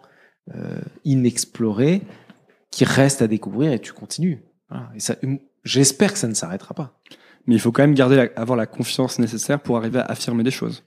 [0.54, 2.02] euh, inexplorés
[2.70, 4.42] qui restent à découvrir et tu continues.
[4.68, 4.88] Voilà.
[4.96, 5.14] Et ça,
[5.64, 6.98] j'espère que ça ne s'arrêtera pas.
[7.46, 10.42] Mais il faut quand même garder la- avoir la confiance nécessaire pour arriver à affirmer
[10.42, 10.82] des choses.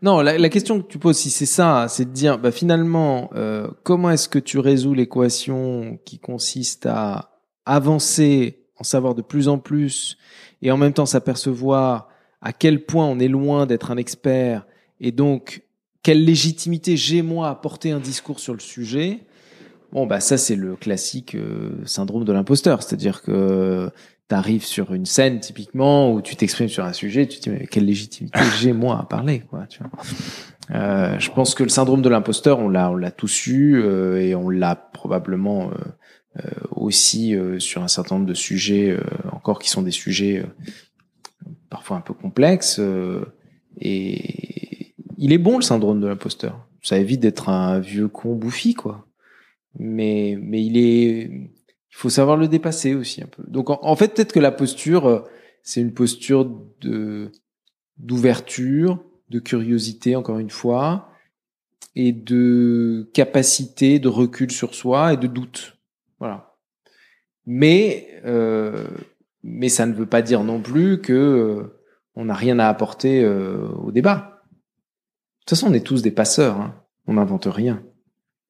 [0.00, 3.30] Non, la, la question que tu poses, si c'est ça, c'est de dire, bah, finalement,
[3.34, 7.37] euh, comment est-ce que tu résous l'équation qui consiste à
[7.68, 10.16] avancer, en savoir de plus en plus,
[10.62, 12.08] et en même temps s'apercevoir
[12.40, 14.66] à quel point on est loin d'être un expert,
[15.00, 15.62] et donc
[16.02, 19.20] quelle légitimité j'ai moi à porter un discours sur le sujet.
[19.92, 23.90] Bon, bah ça c'est le classique euh, syndrome de l'imposteur, c'est-à-dire que
[24.28, 27.50] tu arrives sur une scène typiquement où tu t'exprimes sur un sujet, tu te dis
[27.50, 29.90] mais quelle légitimité j'ai moi à parler quoi, tu vois.
[30.78, 34.20] Euh, je pense que le syndrome de l'imposteur, on l'a on l'a tous eu euh,
[34.20, 35.70] et on l'a probablement
[36.70, 39.00] aussi euh, sur un certain nombre de sujets euh,
[39.32, 40.46] encore qui sont des sujets euh,
[41.70, 43.24] parfois un peu complexes euh,
[43.80, 46.66] et il est bon le syndrome de l'imposteur.
[46.82, 49.06] Ça évite d'être un vieux con bouffi quoi.
[49.78, 51.30] Mais mais il est
[51.90, 53.42] il faut savoir le dépasser aussi un peu.
[53.46, 55.20] Donc en, en fait, peut-être que la posture, euh,
[55.62, 56.44] c'est une posture
[56.80, 57.32] de
[57.96, 61.10] d'ouverture, de curiosité, encore une fois,
[61.96, 65.77] et de capacité de recul sur soi et de doute.
[66.18, 66.54] Voilà.
[67.46, 68.86] Mais euh,
[69.42, 71.80] mais ça ne veut pas dire non plus que euh,
[72.14, 74.42] on n'a rien à apporter euh, au débat.
[74.50, 76.60] De toute façon, on est tous des passeurs.
[76.60, 76.74] Hein.
[77.06, 77.82] On n'invente rien.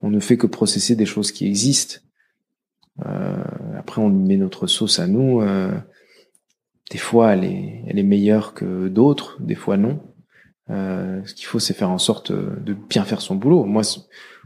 [0.01, 2.01] On ne fait que processer des choses qui existent.
[3.77, 5.41] Après, on met notre sauce à nous.
[6.91, 9.41] Des fois, elle est, elle est meilleure que d'autres.
[9.41, 10.03] Des fois, non.
[10.69, 13.65] Ce qu'il faut, c'est faire en sorte de bien faire son boulot.
[13.65, 13.83] Moi,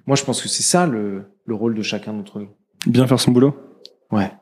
[0.06, 2.50] moi, je pense que c'est ça le, le rôle de chacun d'entre nous.
[2.86, 3.56] Bien faire son boulot.
[4.10, 4.32] Ouais,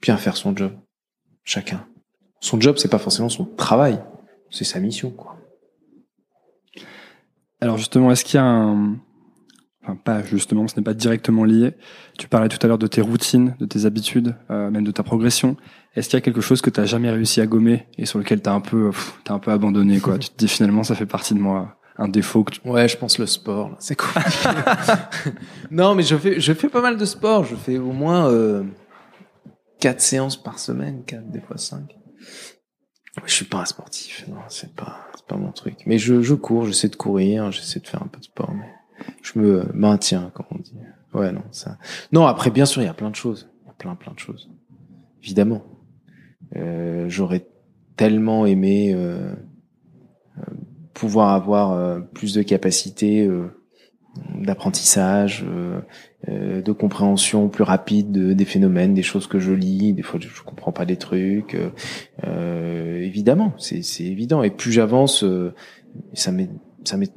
[0.00, 0.72] bien faire son job.
[1.44, 1.86] Chacun.
[2.40, 4.00] Son job, c'est pas forcément son travail,
[4.50, 5.36] c'est sa mission, quoi.
[7.60, 8.96] Alors justement, est-ce qu'il y a un...
[9.84, 11.74] Enfin, pas justement, ce n'est pas directement lié.
[12.18, 15.02] Tu parlais tout à l'heure de tes routines, de tes habitudes, euh, même de ta
[15.02, 15.56] progression.
[15.94, 18.18] Est-ce qu'il y a quelque chose que tu n'as jamais réussi à gommer et sur
[18.18, 18.90] lequel tu as un peu,
[19.24, 20.18] t'as un peu abandonné quoi?
[20.20, 22.68] Tu te dis finalement, ça fait partie de moi, un défaut que tu...
[22.68, 23.76] Ouais, je pense le sport.
[23.78, 24.22] C'est cool.
[25.70, 27.44] non, mais je fais, je fais pas mal de sport.
[27.44, 28.64] Je fais au moins euh,
[29.78, 31.96] quatre séances par semaine, quatre des fois cinq.
[33.26, 35.80] Je suis pas un sportif, non, c'est pas, c'est pas mon truc.
[35.84, 38.72] Mais je, je cours, j'essaie de courir, j'essaie de faire un peu de sport, mais
[39.22, 40.78] je me maintiens, comme on dit.
[41.12, 41.76] Ouais, non, ça.
[42.10, 44.14] Non, après, bien sûr, il y a plein de choses, il y a plein, plein
[44.14, 44.50] de choses,
[45.22, 45.62] évidemment.
[46.56, 47.46] Euh, j'aurais
[47.96, 49.34] tellement aimé euh,
[50.38, 50.42] euh
[50.94, 53.46] pouvoir avoir euh, plus de capacité euh,
[54.36, 55.44] d'apprentissage,
[56.28, 59.92] euh, de compréhension plus rapide de, des phénomènes, des choses que je lis.
[59.92, 61.56] Des fois, je, je comprends pas des trucs.
[62.22, 64.42] évidemment, c'est évident.
[64.42, 65.24] Et plus j'avance,
[66.14, 66.32] ça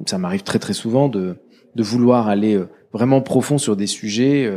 [0.06, 1.36] ça m'arrive très très souvent de
[1.74, 2.58] de vouloir aller
[2.92, 4.50] vraiment profond sur des sujets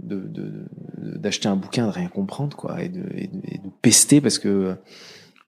[0.00, 0.66] de
[0.98, 4.38] d'acheter un bouquin de rien comprendre quoi et de, et de, et de pester parce
[4.38, 4.76] que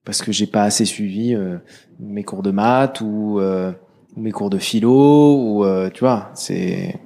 [0.08, 1.58] parce que j'ai pas assez suivi euh,
[2.00, 3.72] mes cours de maths ou euh,
[4.16, 6.98] mes cours de philo ou euh, tu vois c'est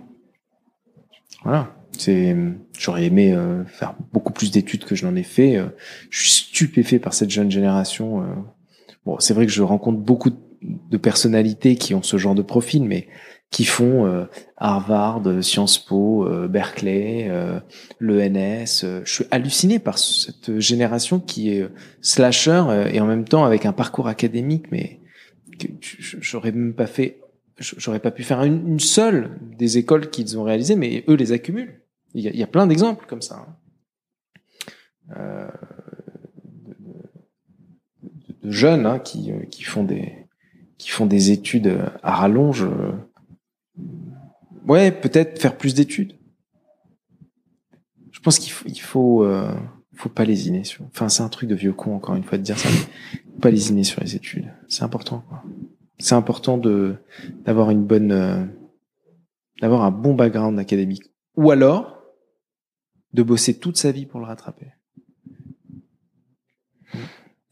[1.42, 1.74] voilà.
[1.98, 2.36] C'est
[2.78, 3.36] j'aurais aimé
[3.66, 5.60] faire beaucoup plus d'études que je n'en ai fait
[6.10, 8.24] je suis stupéfait par cette jeune génération
[9.04, 10.30] bon c'est vrai que je rencontre beaucoup
[10.62, 13.08] de personnalités qui ont ce genre de profil mais
[13.52, 14.24] qui font euh,
[14.56, 17.60] Harvard, Sciences Po, euh, Berkeley, euh,
[18.00, 18.84] l'ENS.
[19.04, 21.68] Je suis halluciné par cette génération qui est
[22.00, 25.00] slasher et en même temps avec un parcours académique, mais
[26.20, 27.20] j'aurais même pas fait,
[27.58, 31.82] j'aurais pas pu faire une, seule des écoles qu'ils ont réalisées, mais eux les accumulent.
[32.14, 33.46] Il y a, plein d'exemples comme ça.
[33.46, 33.56] Hein.
[35.16, 35.48] Euh,
[38.02, 40.26] de, de, jeunes hein, qui, qui font des
[40.78, 42.66] qui font des études à rallonge
[44.66, 46.14] ouais, peut-être faire plus d'études.
[48.10, 49.54] Je pense qu'il faut, il faut, euh,
[49.94, 50.84] faut pas lésiner sur.
[50.86, 52.68] Enfin, c'est un truc de vieux con encore une fois de dire ça.
[52.70, 54.52] Mais pas lésiner sur les études.
[54.68, 55.24] C'est important.
[55.98, 56.96] C'est important de
[57.44, 58.44] d'avoir une bonne, euh,
[59.60, 61.04] d'avoir un bon background académique.
[61.36, 62.02] Ou alors
[63.12, 64.72] de bosser toute sa vie pour le rattraper.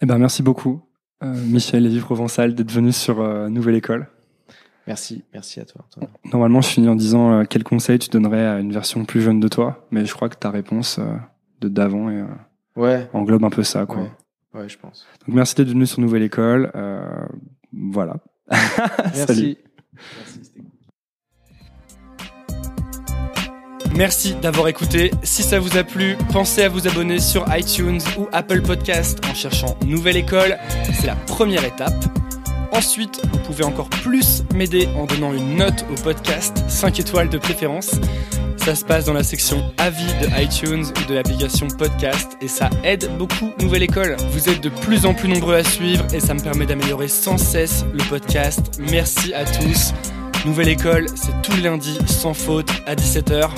[0.02, 0.82] Eh ben, merci beaucoup,
[1.22, 4.08] euh, Michel Lévy Provençal, d'être venu sur euh, Nouvelle École.
[4.90, 5.84] Merci, merci à toi.
[6.32, 9.38] Normalement, je finis en disant euh, quel conseil tu donnerais à une version plus jeune
[9.38, 11.14] de toi, mais je crois que ta réponse euh,
[11.60, 12.24] de d'avant euh,
[12.74, 13.08] ouais.
[13.12, 14.08] englobe un peu ça, quoi.
[14.52, 15.06] Ouais, je pense.
[15.24, 16.72] Donc merci d'être venu sur Nouvelle École.
[16.74, 17.06] Euh,
[17.72, 18.16] voilà.
[19.14, 19.58] Merci.
[19.94, 20.52] merci
[23.94, 25.12] Merci d'avoir écouté.
[25.22, 29.34] Si ça vous a plu, pensez à vous abonner sur iTunes ou Apple Podcast en
[29.34, 30.58] cherchant Nouvelle École.
[30.92, 32.19] C'est la première étape.
[32.72, 37.38] Ensuite, vous pouvez encore plus m'aider en donnant une note au podcast, 5 étoiles de
[37.38, 37.92] préférence.
[38.56, 42.70] Ça se passe dans la section avis de iTunes ou de l'application podcast et ça
[42.84, 44.16] aide beaucoup Nouvelle École.
[44.30, 47.38] Vous êtes de plus en plus nombreux à suivre et ça me permet d'améliorer sans
[47.38, 48.78] cesse le podcast.
[48.90, 49.92] Merci à tous.
[50.44, 53.50] Nouvelle École, c'est tout lundi sans faute à 17h.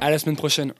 [0.00, 0.72] À la semaine prochaine.